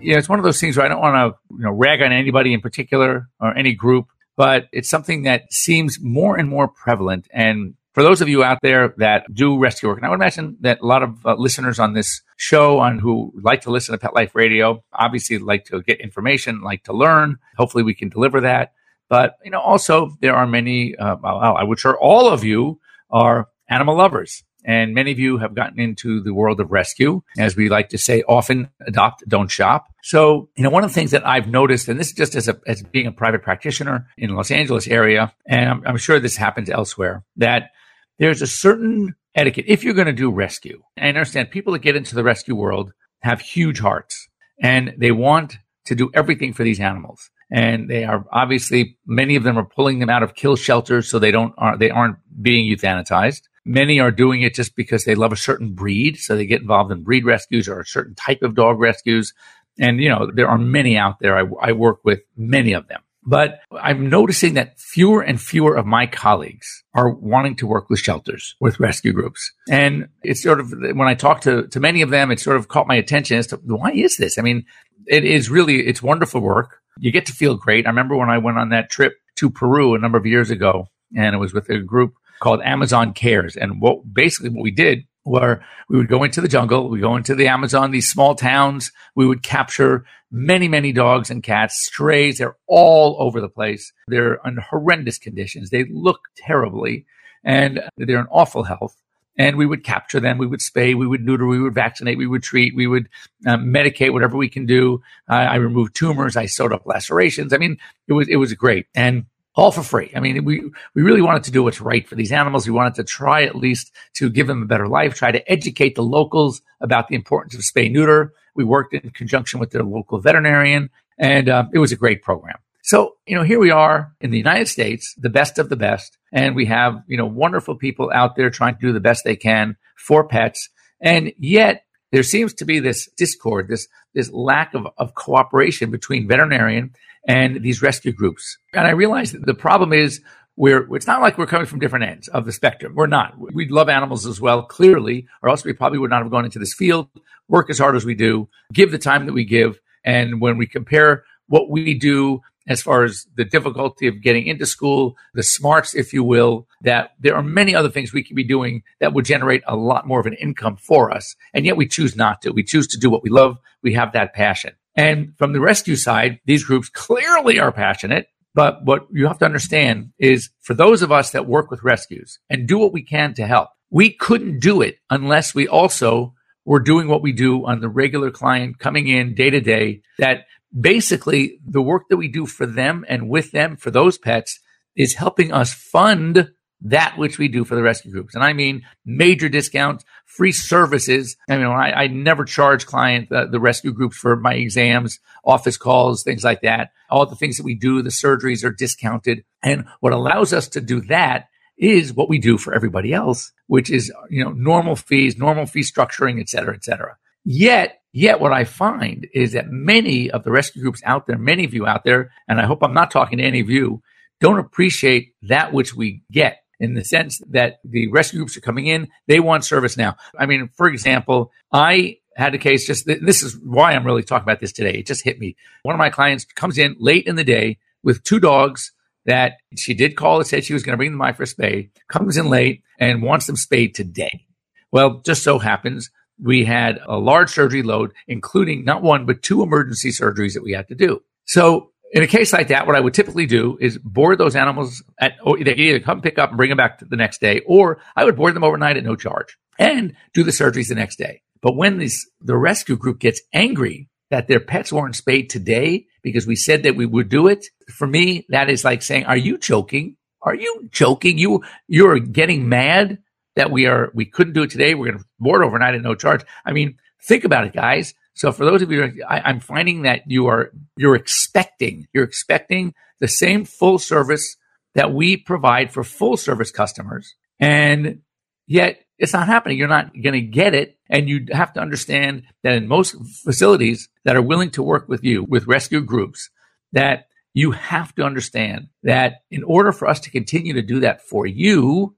you 0.01 0.11
know, 0.11 0.17
it's 0.17 0.27
one 0.27 0.39
of 0.39 0.43
those 0.43 0.59
things 0.59 0.75
where 0.75 0.85
I 0.85 0.89
don't 0.89 0.99
want 0.99 1.15
to, 1.15 1.55
you 1.55 1.63
know, 1.63 1.71
rag 1.71 2.01
on 2.01 2.11
anybody 2.11 2.53
in 2.53 2.59
particular 2.59 3.29
or 3.39 3.57
any 3.57 3.73
group, 3.73 4.07
but 4.35 4.67
it's 4.73 4.89
something 4.89 5.23
that 5.23 5.53
seems 5.53 5.99
more 6.01 6.37
and 6.37 6.49
more 6.49 6.67
prevalent. 6.67 7.29
And 7.31 7.75
for 7.93 8.03
those 8.03 8.19
of 8.19 8.27
you 8.27 8.43
out 8.43 8.57
there 8.61 8.93
that 8.97 9.33
do 9.33 9.57
rescue 9.57 9.87
work, 9.87 9.99
and 9.99 10.05
I 10.05 10.09
would 10.09 10.15
imagine 10.15 10.57
that 10.59 10.81
a 10.81 10.85
lot 10.85 11.01
of 11.01 11.25
uh, 11.25 11.35
listeners 11.35 11.79
on 11.79 11.93
this 11.93 12.23
show 12.35 12.79
on 12.79 12.99
who 12.99 13.31
like 13.41 13.61
to 13.61 13.71
listen 13.71 13.93
to 13.93 13.99
Pet 13.99 14.13
Life 14.13 14.35
Radio, 14.35 14.83
obviously 14.91 15.37
like 15.37 15.63
to 15.67 15.81
get 15.81 16.01
information, 16.01 16.59
like 16.59 16.83
to 16.83 16.93
learn. 16.93 17.37
Hopefully 17.55 17.85
we 17.85 17.93
can 17.93 18.09
deliver 18.09 18.41
that. 18.41 18.73
But, 19.11 19.35
you 19.43 19.51
know, 19.51 19.59
also 19.59 20.15
there 20.21 20.33
are 20.37 20.47
many, 20.47 20.95
uh, 20.95 21.17
I 21.17 21.65
would 21.65 21.77
sure 21.77 21.97
all 21.99 22.29
of 22.29 22.45
you 22.45 22.79
are 23.09 23.49
animal 23.69 23.97
lovers. 23.97 24.41
And 24.63 24.93
many 24.93 25.11
of 25.11 25.19
you 25.19 25.37
have 25.39 25.53
gotten 25.53 25.81
into 25.81 26.21
the 26.21 26.33
world 26.33 26.61
of 26.61 26.71
rescue. 26.71 27.21
As 27.37 27.57
we 27.57 27.67
like 27.67 27.89
to 27.89 27.97
say, 27.97 28.23
often 28.25 28.69
adopt, 28.87 29.27
don't 29.27 29.51
shop. 29.51 29.87
So, 30.01 30.47
you 30.55 30.63
know, 30.63 30.69
one 30.69 30.85
of 30.85 30.91
the 30.91 30.93
things 30.93 31.11
that 31.11 31.27
I've 31.27 31.49
noticed, 31.49 31.89
and 31.89 31.99
this 31.99 32.07
is 32.07 32.13
just 32.13 32.35
as, 32.35 32.47
a, 32.47 32.57
as 32.65 32.83
being 32.83 33.07
a 33.07 33.11
private 33.11 33.43
practitioner 33.43 34.07
in 34.17 34.33
Los 34.33 34.49
Angeles 34.49 34.87
area, 34.87 35.33
and 35.45 35.69
I'm, 35.69 35.83
I'm 35.85 35.97
sure 35.97 36.17
this 36.21 36.37
happens 36.37 36.69
elsewhere, 36.69 37.25
that 37.35 37.71
there's 38.17 38.41
a 38.41 38.47
certain 38.47 39.15
etiquette. 39.35 39.65
If 39.67 39.83
you're 39.83 39.93
going 39.93 40.07
to 40.07 40.13
do 40.13 40.31
rescue, 40.31 40.83
I 40.97 41.09
understand 41.09 41.51
people 41.51 41.73
that 41.73 41.79
get 41.79 41.97
into 41.97 42.15
the 42.15 42.23
rescue 42.23 42.55
world 42.55 42.93
have 43.23 43.41
huge 43.41 43.79
hearts 43.79 44.29
and 44.61 44.93
they 44.97 45.11
want 45.11 45.57
to 45.87 45.95
do 45.95 46.11
everything 46.13 46.53
for 46.53 46.63
these 46.63 46.79
animals. 46.79 47.29
And 47.51 47.89
they 47.89 48.05
are 48.05 48.25
obviously, 48.31 48.97
many 49.05 49.35
of 49.35 49.43
them 49.43 49.57
are 49.57 49.65
pulling 49.65 49.99
them 49.99 50.09
out 50.09 50.23
of 50.23 50.35
kill 50.35 50.55
shelters 50.55 51.09
so 51.09 51.19
they 51.19 51.31
don't, 51.31 51.53
are, 51.57 51.77
they 51.77 51.89
aren't 51.89 52.15
being 52.41 52.73
euthanized. 52.73 53.41
Many 53.65 53.99
are 53.99 54.09
doing 54.09 54.41
it 54.41 54.55
just 54.55 54.75
because 54.75 55.03
they 55.03 55.15
love 55.15 55.33
a 55.33 55.37
certain 55.37 55.73
breed. 55.73 56.17
So 56.17 56.35
they 56.35 56.45
get 56.45 56.61
involved 56.61 56.91
in 56.91 57.03
breed 57.03 57.25
rescues 57.25 57.67
or 57.67 57.81
a 57.81 57.85
certain 57.85 58.15
type 58.15 58.41
of 58.41 58.55
dog 58.55 58.79
rescues. 58.79 59.33
And, 59.77 59.99
you 59.99 60.09
know, 60.09 60.31
there 60.33 60.47
are 60.47 60.57
many 60.57 60.97
out 60.97 61.19
there. 61.19 61.37
I, 61.37 61.69
I 61.69 61.71
work 61.73 61.99
with 62.05 62.21
many 62.37 62.73
of 62.73 62.87
them. 62.87 63.01
But 63.23 63.59
I'm 63.71 64.09
noticing 64.09 64.55
that 64.55 64.79
fewer 64.79 65.21
and 65.21 65.39
fewer 65.39 65.75
of 65.75 65.85
my 65.85 66.07
colleagues 66.07 66.83
are 66.95 67.07
wanting 67.07 67.55
to 67.57 67.67
work 67.67 67.87
with 67.87 67.99
shelters, 67.99 68.55
with 68.59 68.79
rescue 68.79 69.13
groups. 69.13 69.51
And 69.69 70.09
it's 70.23 70.41
sort 70.41 70.59
of, 70.59 70.71
when 70.71 71.07
I 71.07 71.13
talk 71.13 71.41
to, 71.41 71.67
to 71.67 71.79
many 71.79 72.01
of 72.01 72.09
them, 72.09 72.31
it 72.31 72.39
sort 72.39 72.57
of 72.57 72.67
caught 72.67 72.87
my 72.87 72.95
attention 72.95 73.37
as 73.37 73.45
to 73.47 73.57
why 73.57 73.91
is 73.91 74.17
this? 74.17 74.39
I 74.39 74.41
mean, 74.41 74.65
it 75.07 75.25
is 75.25 75.49
really, 75.49 75.87
it's 75.87 76.01
wonderful 76.01 76.41
work. 76.41 76.77
You 76.99 77.11
get 77.11 77.25
to 77.27 77.33
feel 77.33 77.55
great. 77.55 77.85
I 77.85 77.89
remember 77.89 78.15
when 78.17 78.29
I 78.29 78.37
went 78.37 78.57
on 78.57 78.69
that 78.69 78.89
trip 78.89 79.13
to 79.37 79.49
Peru 79.49 79.95
a 79.95 79.99
number 79.99 80.17
of 80.17 80.25
years 80.25 80.49
ago, 80.49 80.87
and 81.15 81.35
it 81.35 81.39
was 81.39 81.53
with 81.53 81.69
a 81.69 81.79
group 81.79 82.13
called 82.41 82.61
Amazon 82.63 83.13
Cares. 83.13 83.55
And 83.55 83.81
what 83.81 84.13
basically 84.13 84.49
what 84.49 84.63
we 84.63 84.71
did 84.71 85.05
where 85.23 85.63
we 85.87 85.97
would 85.97 86.07
go 86.07 86.23
into 86.23 86.41
the 86.41 86.47
jungle, 86.47 86.89
we 86.89 86.99
go 86.99 87.15
into 87.15 87.35
the 87.35 87.47
Amazon, 87.47 87.91
these 87.91 88.09
small 88.09 88.35
towns, 88.35 88.91
we 89.15 89.25
would 89.27 89.43
capture 89.43 90.03
many, 90.31 90.67
many 90.67 90.91
dogs 90.91 91.29
and 91.29 91.43
cats, 91.43 91.85
strays. 91.85 92.37
They're 92.37 92.57
all 92.67 93.17
over 93.19 93.39
the 93.39 93.49
place. 93.49 93.93
They're 94.07 94.39
in 94.45 94.57
horrendous 94.57 95.19
conditions. 95.19 95.69
They 95.69 95.85
look 95.91 96.21
terribly 96.37 97.05
and 97.43 97.81
they're 97.97 98.19
in 98.19 98.27
awful 98.31 98.63
health. 98.63 98.95
And 99.41 99.57
we 99.57 99.65
would 99.65 99.83
capture 99.83 100.19
them. 100.19 100.37
We 100.37 100.47
would 100.47 100.59
spay. 100.59 100.95
We 100.95 101.07
would 101.07 101.25
neuter. 101.25 101.47
We 101.47 101.61
would 101.61 101.73
vaccinate. 101.73 102.17
We 102.17 102.27
would 102.27 102.43
treat. 102.43 102.75
We 102.75 102.87
would 102.87 103.09
um, 103.47 103.73
medicate 103.77 104.13
whatever 104.13 104.37
we 104.37 104.49
can 104.49 104.65
do. 104.65 105.01
Uh, 105.29 105.33
I 105.53 105.55
removed 105.55 105.95
tumors. 105.95 106.35
I 106.37 106.45
sewed 106.45 106.73
up 106.73 106.85
lacerations. 106.85 107.51
I 107.53 107.57
mean, 107.57 107.77
it 108.07 108.13
was 108.13 108.27
it 108.27 108.35
was 108.35 108.53
great. 108.53 108.85
And 108.93 109.25
all 109.55 109.71
for 109.71 109.83
free. 109.83 110.11
I 110.15 110.19
mean, 110.19 110.45
we, 110.45 110.61
we 110.95 111.01
really 111.01 111.21
wanted 111.21 111.43
to 111.43 111.51
do 111.51 111.63
what's 111.63 111.81
right 111.81 112.07
for 112.07 112.15
these 112.15 112.31
animals. 112.31 112.65
We 112.65 112.73
wanted 112.73 112.95
to 112.95 113.03
try 113.03 113.43
at 113.43 113.55
least 113.55 113.91
to 114.13 114.29
give 114.29 114.47
them 114.47 114.61
a 114.61 114.65
better 114.65 114.87
life, 114.87 115.13
try 115.13 115.31
to 115.31 115.51
educate 115.51 115.95
the 115.95 116.03
locals 116.03 116.61
about 116.79 117.09
the 117.09 117.15
importance 117.15 117.53
of 117.55 117.61
spay 117.61 117.91
neuter. 117.91 118.33
We 118.55 118.63
worked 118.63 118.93
in 118.93 119.09
conjunction 119.09 119.59
with 119.59 119.71
their 119.71 119.83
local 119.83 120.19
veterinarian 120.19 120.89
and 121.17 121.49
uh, 121.49 121.65
it 121.73 121.79
was 121.79 121.91
a 121.91 121.97
great 121.97 122.21
program. 122.21 122.57
So, 122.83 123.17
you 123.27 123.35
know, 123.35 123.43
here 123.43 123.59
we 123.59 123.71
are 123.71 124.13
in 124.21 124.31
the 124.31 124.37
United 124.37 124.67
States, 124.67 125.13
the 125.17 125.29
best 125.29 125.59
of 125.59 125.69
the 125.69 125.75
best, 125.75 126.17
and 126.33 126.55
we 126.55 126.65
have, 126.65 127.03
you 127.07 127.17
know, 127.17 127.25
wonderful 127.25 127.75
people 127.75 128.11
out 128.13 128.35
there 128.35 128.49
trying 128.49 128.75
to 128.75 128.81
do 128.81 128.91
the 128.91 128.99
best 128.99 129.23
they 129.23 129.35
can 129.35 129.77
for 129.97 130.27
pets. 130.27 130.69
And 130.99 131.31
yet 131.37 131.85
there 132.11 132.23
seems 132.23 132.53
to 132.55 132.65
be 132.65 132.79
this 132.79 133.09
discord, 133.17 133.67
this, 133.67 133.87
this 134.13 134.31
lack 134.31 134.73
of, 134.73 134.87
of 134.97 135.13
cooperation 135.13 135.91
between 135.91 136.27
veterinarian 136.27 136.93
and 137.27 137.61
these 137.61 137.81
rescue 137.81 138.11
groups. 138.11 138.57
And 138.73 138.87
I 138.87 138.91
realize 138.91 139.31
that 139.31 139.45
the 139.45 139.53
problem 139.53 139.93
is 139.93 140.21
we're, 140.55 140.93
it's 140.95 141.07
not 141.07 141.21
like 141.21 141.37
we're 141.37 141.45
coming 141.45 141.67
from 141.67 141.79
different 141.79 142.05
ends 142.05 142.27
of 142.29 142.45
the 142.45 142.51
spectrum. 142.51 142.93
We're 142.95 143.07
not. 143.07 143.35
We 143.37 143.67
love 143.69 143.89
animals 143.89 144.25
as 144.25 144.41
well, 144.41 144.63
clearly, 144.63 145.27
or 145.41 145.49
else 145.49 145.63
we 145.63 145.73
probably 145.73 145.99
would 145.99 146.09
not 146.09 146.23
have 146.23 146.31
gone 146.31 146.45
into 146.45 146.59
this 146.59 146.73
field, 146.73 147.09
work 147.47 147.69
as 147.69 147.79
hard 147.79 147.95
as 147.95 148.05
we 148.05 148.15
do, 148.15 148.49
give 148.73 148.91
the 148.91 148.97
time 148.97 149.27
that 149.27 149.33
we 149.33 149.45
give. 149.45 149.79
And 150.03 150.41
when 150.41 150.57
we 150.57 150.65
compare 150.65 151.23
what 151.47 151.69
we 151.69 151.93
do 151.93 152.41
as 152.67 152.81
far 152.81 153.03
as 153.03 153.25
the 153.35 153.45
difficulty 153.45 154.07
of 154.07 154.21
getting 154.21 154.47
into 154.47 154.65
school, 154.65 155.15
the 155.33 155.43
smarts, 155.43 155.95
if 155.95 156.13
you 156.13 156.23
will, 156.23 156.67
that 156.81 157.11
there 157.19 157.35
are 157.35 157.43
many 157.43 157.75
other 157.75 157.89
things 157.89 158.13
we 158.13 158.23
could 158.23 158.35
be 158.35 158.43
doing 158.43 158.83
that 158.99 159.13
would 159.13 159.25
generate 159.25 159.63
a 159.67 159.75
lot 159.75 160.07
more 160.07 160.19
of 160.19 160.25
an 160.25 160.33
income 160.33 160.77
for 160.77 161.11
us. 161.11 161.35
And 161.53 161.65
yet 161.65 161.77
we 161.77 161.87
choose 161.87 162.15
not 162.15 162.41
to. 162.41 162.51
We 162.51 162.63
choose 162.63 162.87
to 162.87 162.99
do 162.99 163.09
what 163.09 163.23
we 163.23 163.29
love. 163.29 163.57
We 163.81 163.93
have 163.93 164.13
that 164.13 164.33
passion. 164.33 164.73
And 164.95 165.33
from 165.37 165.53
the 165.53 165.61
rescue 165.61 165.95
side, 165.95 166.39
these 166.45 166.63
groups 166.63 166.89
clearly 166.89 167.59
are 167.59 167.71
passionate. 167.71 168.27
But 168.53 168.83
what 168.83 169.07
you 169.11 169.27
have 169.27 169.39
to 169.39 169.45
understand 169.45 170.11
is 170.19 170.49
for 170.59 170.73
those 170.73 171.01
of 171.01 171.11
us 171.11 171.31
that 171.31 171.47
work 171.47 171.71
with 171.71 171.83
rescues 171.83 172.39
and 172.49 172.67
do 172.67 172.77
what 172.77 172.91
we 172.91 173.01
can 173.01 173.33
to 173.35 173.47
help, 173.47 173.69
we 173.89 174.11
couldn't 174.11 174.59
do 174.59 174.81
it 174.81 174.97
unless 175.09 175.55
we 175.55 175.67
also 175.67 176.33
were 176.65 176.79
doing 176.79 177.07
what 177.07 177.21
we 177.21 177.31
do 177.31 177.65
on 177.65 177.79
the 177.79 177.89
regular 177.89 178.29
client 178.29 178.79
coming 178.79 179.07
in 179.07 179.33
day 179.33 179.49
to 179.49 179.61
day 179.61 180.01
that 180.19 180.45
basically 180.77 181.59
the 181.65 181.81
work 181.81 182.03
that 182.09 182.17
we 182.17 182.27
do 182.27 182.45
for 182.45 182.65
them 182.65 183.05
and 183.07 183.29
with 183.29 183.51
them 183.51 183.75
for 183.75 183.91
those 183.91 184.17
pets 184.17 184.59
is 184.95 185.15
helping 185.15 185.51
us 185.51 185.73
fund 185.73 186.51
that 186.83 187.17
which 187.17 187.37
we 187.37 187.47
do 187.47 187.63
for 187.63 187.75
the 187.75 187.83
rescue 187.83 188.11
groups. 188.11 188.33
And 188.33 188.43
I 188.43 188.53
mean 188.53 188.81
major 189.05 189.49
discounts, 189.49 190.03
free 190.25 190.51
services. 190.51 191.37
I 191.49 191.57
mean, 191.57 191.67
I, 191.67 191.91
I 191.91 192.07
never 192.07 192.43
charge 192.43 192.85
client 192.85 193.31
uh, 193.31 193.45
the 193.45 193.59
rescue 193.59 193.91
groups 193.91 194.17
for 194.17 194.35
my 194.35 194.53
exams, 194.55 195.19
office 195.43 195.77
calls, 195.77 196.23
things 196.23 196.43
like 196.43 196.61
that. 196.61 196.91
All 197.09 197.25
the 197.25 197.35
things 197.35 197.57
that 197.57 197.63
we 197.63 197.75
do, 197.75 198.01
the 198.01 198.09
surgeries 198.09 198.63
are 198.63 198.71
discounted. 198.71 199.43
And 199.61 199.85
what 199.99 200.13
allows 200.13 200.53
us 200.53 200.67
to 200.69 200.81
do 200.81 201.01
that 201.01 201.47
is 201.77 202.13
what 202.13 202.29
we 202.29 202.39
do 202.39 202.57
for 202.57 202.73
everybody 202.73 203.13
else, 203.13 203.51
which 203.67 203.89
is, 203.89 204.11
you 204.29 204.43
know, 204.43 204.51
normal 204.51 204.95
fees, 204.95 205.37
normal 205.37 205.65
fee 205.65 205.81
structuring, 205.81 206.39
et 206.39 206.49
cetera, 206.49 206.73
et 206.73 206.83
cetera. 206.83 207.17
Yet, 207.43 208.00
yet 208.13 208.39
what 208.39 208.51
I 208.51 208.63
find 208.63 209.27
is 209.33 209.53
that 209.53 209.69
many 209.69 210.29
of 210.29 210.43
the 210.43 210.51
rescue 210.51 210.81
groups 210.81 211.01
out 211.05 211.27
there, 211.27 211.37
many 211.37 211.65
of 211.65 211.73
you 211.73 211.87
out 211.87 212.03
there, 212.03 212.31
and 212.47 212.59
I 212.59 212.65
hope 212.65 212.83
I'm 212.83 212.93
not 212.93 213.11
talking 213.11 213.37
to 213.37 213.43
any 213.43 213.59
of 213.59 213.69
you, 213.69 214.01
don't 214.39 214.59
appreciate 214.59 215.33
that 215.43 215.73
which 215.73 215.95
we 215.95 216.23
get 216.31 216.57
in 216.79 216.95
the 216.95 217.03
sense 217.03 217.39
that 217.51 217.79
the 217.83 218.07
rescue 218.07 218.39
groups 218.39 218.57
are 218.57 218.61
coming 218.61 218.87
in. 218.87 219.07
They 219.27 219.39
want 219.39 219.65
service 219.65 219.97
now. 219.97 220.15
I 220.37 220.47
mean, 220.47 220.69
for 220.75 220.87
example, 220.87 221.51
I 221.71 222.17
had 222.35 222.55
a 222.55 222.57
case 222.57 222.87
just, 222.87 223.05
this 223.05 223.43
is 223.43 223.57
why 223.57 223.93
I'm 223.93 224.05
really 224.05 224.23
talking 224.23 224.43
about 224.43 224.59
this 224.59 224.71
today. 224.71 224.93
It 224.93 225.05
just 225.05 225.23
hit 225.23 225.39
me. 225.39 225.55
One 225.83 225.93
of 225.93 225.99
my 225.99 226.09
clients 226.09 226.45
comes 226.45 226.77
in 226.77 226.95
late 226.99 227.27
in 227.27 227.35
the 227.35 227.43
day 227.43 227.77
with 228.03 228.23
two 228.23 228.39
dogs 228.39 228.91
that 229.25 229.57
she 229.77 229.93
did 229.93 230.15
call 230.15 230.37
and 230.37 230.47
said 230.47 230.63
she 230.63 230.73
was 230.73 230.81
going 230.81 230.93
to 230.93 230.97
bring 230.97 231.11
them 231.11 231.19
by 231.19 231.33
for 231.33 231.45
spay, 231.45 231.91
comes 232.09 232.37
in 232.37 232.49
late 232.49 232.81
and 232.99 233.21
wants 233.21 233.45
them 233.45 233.55
spayed 233.55 233.93
today. 233.93 234.47
Well, 234.91 235.21
just 235.23 235.43
so 235.43 235.59
happens 235.59 236.09
we 236.41 236.65
had 236.65 236.99
a 237.07 237.17
large 237.17 237.49
surgery 237.49 237.83
load, 237.83 238.13
including 238.27 238.83
not 238.83 239.03
one, 239.03 239.25
but 239.25 239.41
two 239.41 239.61
emergency 239.61 240.09
surgeries 240.09 240.53
that 240.53 240.63
we 240.63 240.73
had 240.73 240.87
to 240.87 240.95
do. 240.95 241.21
So 241.45 241.91
in 242.11 242.23
a 242.23 242.27
case 242.27 242.51
like 242.51 242.67
that, 242.69 242.87
what 242.87 242.95
I 242.95 242.99
would 242.99 243.13
typically 243.13 243.45
do 243.45 243.77
is 243.79 243.97
board 243.97 244.37
those 244.37 244.55
animals 244.55 245.03
at, 245.19 245.33
they 245.45 245.73
either 245.73 245.99
come 245.99 246.21
pick 246.21 246.37
up 246.37 246.49
and 246.49 246.57
bring 246.57 246.69
them 246.69 246.77
back 246.77 246.99
the 246.99 247.15
next 247.15 247.39
day, 247.39 247.61
or 247.65 247.99
I 248.15 248.25
would 248.25 248.35
board 248.35 248.55
them 248.55 248.63
overnight 248.63 248.97
at 248.97 249.03
no 249.03 249.15
charge 249.15 249.57
and 249.79 250.15
do 250.33 250.43
the 250.43 250.51
surgeries 250.51 250.89
the 250.89 250.95
next 250.95 251.17
day. 251.17 251.41
But 251.61 251.75
when 251.75 251.99
this, 251.99 252.27
the 252.41 252.57
rescue 252.57 252.97
group 252.97 253.19
gets 253.19 253.41
angry 253.53 254.09
that 254.29 254.47
their 254.47 254.59
pets 254.59 254.91
weren't 254.91 255.15
spayed 255.15 255.49
today 255.49 256.07
because 256.21 256.47
we 256.47 256.55
said 256.55 256.83
that 256.83 256.95
we 256.95 257.05
would 257.05 257.29
do 257.29 257.47
it, 257.47 257.65
for 257.89 258.07
me, 258.07 258.45
that 258.49 258.69
is 258.69 258.83
like 258.83 259.01
saying, 259.01 259.25
are 259.25 259.37
you 259.37 259.57
joking? 259.57 260.15
Are 260.41 260.55
you 260.55 260.89
joking? 260.91 261.37
You, 261.37 261.63
you're 261.87 262.19
getting 262.19 262.67
mad 262.67 263.19
that 263.55 263.71
we 263.71 263.85
are, 263.85 264.11
we 264.13 264.25
couldn't 264.25 264.53
do 264.53 264.63
it 264.63 264.69
today. 264.69 264.95
We're 264.95 265.07
going 265.07 265.19
to 265.19 265.25
board 265.39 265.63
overnight 265.63 265.95
at 265.95 266.01
no 266.01 266.15
charge. 266.15 266.43
I 266.65 266.71
mean, 266.71 266.97
think 267.21 267.43
about 267.43 267.65
it, 267.65 267.73
guys. 267.73 268.13
So 268.33 268.51
for 268.51 268.65
those 268.65 268.81
of 268.81 268.91
you, 268.91 269.21
I, 269.27 269.41
I'm 269.41 269.59
finding 269.59 270.03
that 270.03 270.23
you 270.25 270.47
are 270.47 270.71
you're 270.97 271.15
expecting 271.15 272.07
you're 272.13 272.23
expecting 272.23 272.93
the 273.19 273.27
same 273.27 273.65
full 273.65 273.99
service 273.99 274.55
that 274.95 275.13
we 275.13 275.37
provide 275.37 275.91
for 275.91 276.03
full 276.03 276.37
service 276.37 276.71
customers, 276.71 277.35
and 277.59 278.21
yet 278.67 279.01
it's 279.17 279.33
not 279.33 279.47
happening. 279.47 279.77
You're 279.77 279.87
not 279.87 280.13
going 280.13 280.33
to 280.33 280.41
get 280.41 280.73
it, 280.73 280.97
and 281.09 281.27
you 281.27 281.45
have 281.51 281.73
to 281.73 281.81
understand 281.81 282.43
that 282.63 282.73
in 282.73 282.87
most 282.87 283.15
facilities 283.43 284.09
that 284.23 284.35
are 284.35 284.41
willing 284.41 284.71
to 284.71 284.83
work 284.83 285.07
with 285.09 285.23
you 285.23 285.43
with 285.43 285.67
rescue 285.67 286.01
groups, 286.01 286.49
that 286.93 287.27
you 287.53 287.71
have 287.71 288.15
to 288.15 288.23
understand 288.23 288.87
that 289.03 289.41
in 289.51 289.63
order 289.63 289.91
for 289.91 290.07
us 290.07 290.21
to 290.21 290.31
continue 290.31 290.73
to 290.73 290.81
do 290.81 291.01
that 291.01 291.21
for 291.21 291.45
you, 291.45 292.15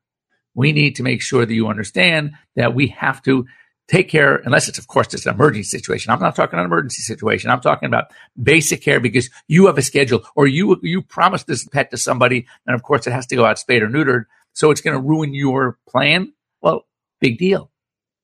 we 0.55 0.71
need 0.71 0.95
to 0.95 1.03
make 1.03 1.21
sure 1.21 1.45
that 1.45 1.53
you 1.53 1.67
understand 1.67 2.33
that 2.55 2.73
we 2.73 2.87
have 2.87 3.21
to 3.23 3.45
take 3.87 4.09
care, 4.09 4.37
unless 4.45 4.69
it's, 4.69 4.77
of 4.79 4.87
course, 4.87 5.07
just 5.07 5.25
an 5.25 5.33
emergency 5.33 5.77
situation. 5.77 6.11
I'm 6.11 6.19
not 6.19 6.35
talking 6.35 6.57
an 6.57 6.65
emergency 6.65 7.01
situation. 7.01 7.49
I'm 7.49 7.61
talking 7.61 7.87
about 7.87 8.11
basic 8.41 8.81
care 8.81 8.99
because 8.99 9.29
you 9.47 9.65
have 9.65 9.77
a 9.77 9.81
schedule 9.81 10.23
or 10.35 10.47
you, 10.47 10.79
you 10.81 11.01
promised 11.01 11.47
this 11.47 11.67
pet 11.67 11.91
to 11.91 11.97
somebody. 11.97 12.47
And 12.65 12.75
of 12.75 12.83
course, 12.83 13.07
it 13.07 13.11
has 13.11 13.27
to 13.27 13.35
go 13.35 13.45
out 13.45 13.59
spayed 13.59 13.83
or 13.83 13.89
neutered. 13.89 14.25
So 14.53 14.71
it's 14.71 14.81
going 14.81 14.95
to 14.95 15.01
ruin 15.01 15.33
your 15.33 15.77
plan. 15.87 16.31
Well, 16.61 16.85
big 17.19 17.37
deal. 17.37 17.71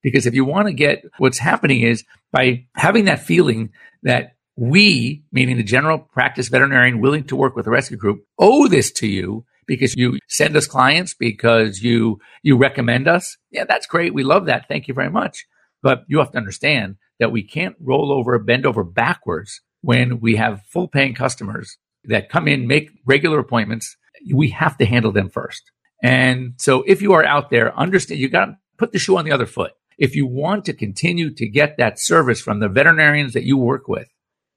Because 0.02 0.26
if 0.26 0.34
you 0.34 0.46
want 0.46 0.68
to 0.68 0.74
get 0.74 1.04
what's 1.18 1.40
happening 1.40 1.82
is 1.82 2.06
by 2.32 2.68
having 2.76 3.06
that 3.06 3.20
feeling 3.20 3.72
that 4.04 4.36
we, 4.56 5.24
meaning 5.32 5.58
the 5.58 5.64
general 5.64 6.00
practice 6.00 6.48
veterinarian 6.48 7.02
willing 7.02 7.26
to 7.26 7.36
work 7.36 7.56
with 7.56 7.68
a 7.68 7.70
rescue 7.70 7.98
group, 7.98 8.26
owe 8.38 8.68
this 8.68 8.92
to 8.92 9.08
you 9.08 9.46
because 9.70 9.96
you 9.96 10.18
send 10.28 10.58
us 10.58 10.68
clients 10.68 11.14
because 11.14 11.82
you 11.82 12.20
you 12.44 12.58
recommend 12.58 13.08
us. 13.08 13.38
Yeah, 13.52 13.64
that's 13.64 13.88
great. 13.88 14.14
We 14.14 14.24
love 14.24 14.48
that. 14.48 14.68
Thank 14.68 14.88
you 14.90 14.94
very 14.94 15.12
much. 15.12 15.46
But 15.82 16.04
you 16.08 16.18
have 16.18 16.32
to 16.32 16.38
understand 16.38 16.98
that 17.20 17.32
we 17.32 17.44
can't 17.44 17.76
roll 17.80 18.12
over, 18.12 18.38
bend 18.40 18.66
over 18.66 18.84
backwards 18.84 19.62
when 19.82 20.20
we 20.20 20.36
have 20.36 20.64
full 20.66 20.88
paying 20.88 21.14
customers 21.14 21.78
that 22.04 22.30
come 22.30 22.48
in, 22.48 22.68
make 22.68 22.90
regular 23.06 23.40
appointments. 23.40 23.96
We 24.34 24.50
have 24.50 24.76
to 24.80 24.86
handle 24.86 25.12
them 25.12 25.30
first. 25.30 25.62
And 26.02 26.54
so 26.58 26.84
if 26.88 27.02
you 27.02 27.14
are 27.14 27.24
out 27.24 27.52
there, 27.52 27.78
understand 27.78 28.20
you 28.20 28.28
got 28.28 28.46
to 28.46 28.58
put 28.78 28.92
the 28.92 29.00
shoe 29.00 29.18
on 29.18 29.26
the 29.26 29.32
other 29.32 29.46
foot. 29.46 29.72
If 29.98 30.16
you 30.16 30.26
want 30.26 30.66
to 30.66 30.74
continue 30.74 31.34
to 31.36 31.48
get 31.48 31.78
that 31.78 32.00
service 32.00 32.42
from 32.42 32.60
the 32.60 32.70
veterinarians 32.70 33.34
that 33.34 33.44
you 33.44 33.58
work 33.58 33.88
with, 33.88 34.08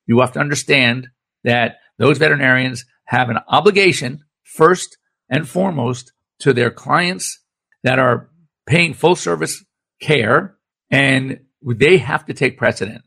you 0.07 0.21
have 0.21 0.33
to 0.33 0.41
understand 0.41 1.09
that 1.45 1.77
those 1.99 2.19
veterinarians 2.19 2.85
have 3.07 3.29
an 3.29 3.39
obligation 3.49 4.25
first 4.43 4.97
and 5.33 5.49
foremost 5.49 6.13
to 6.39 6.53
their 6.53 6.71
clients 6.71 7.41
that 7.83 7.99
are 7.99 8.29
paying 8.67 8.95
full 8.95 9.17
service 9.17 9.65
care 10.01 10.57
and 10.91 11.41
they 11.65 11.97
have 11.97 12.27
to 12.27 12.35
take 12.35 12.59
precedent 12.59 13.03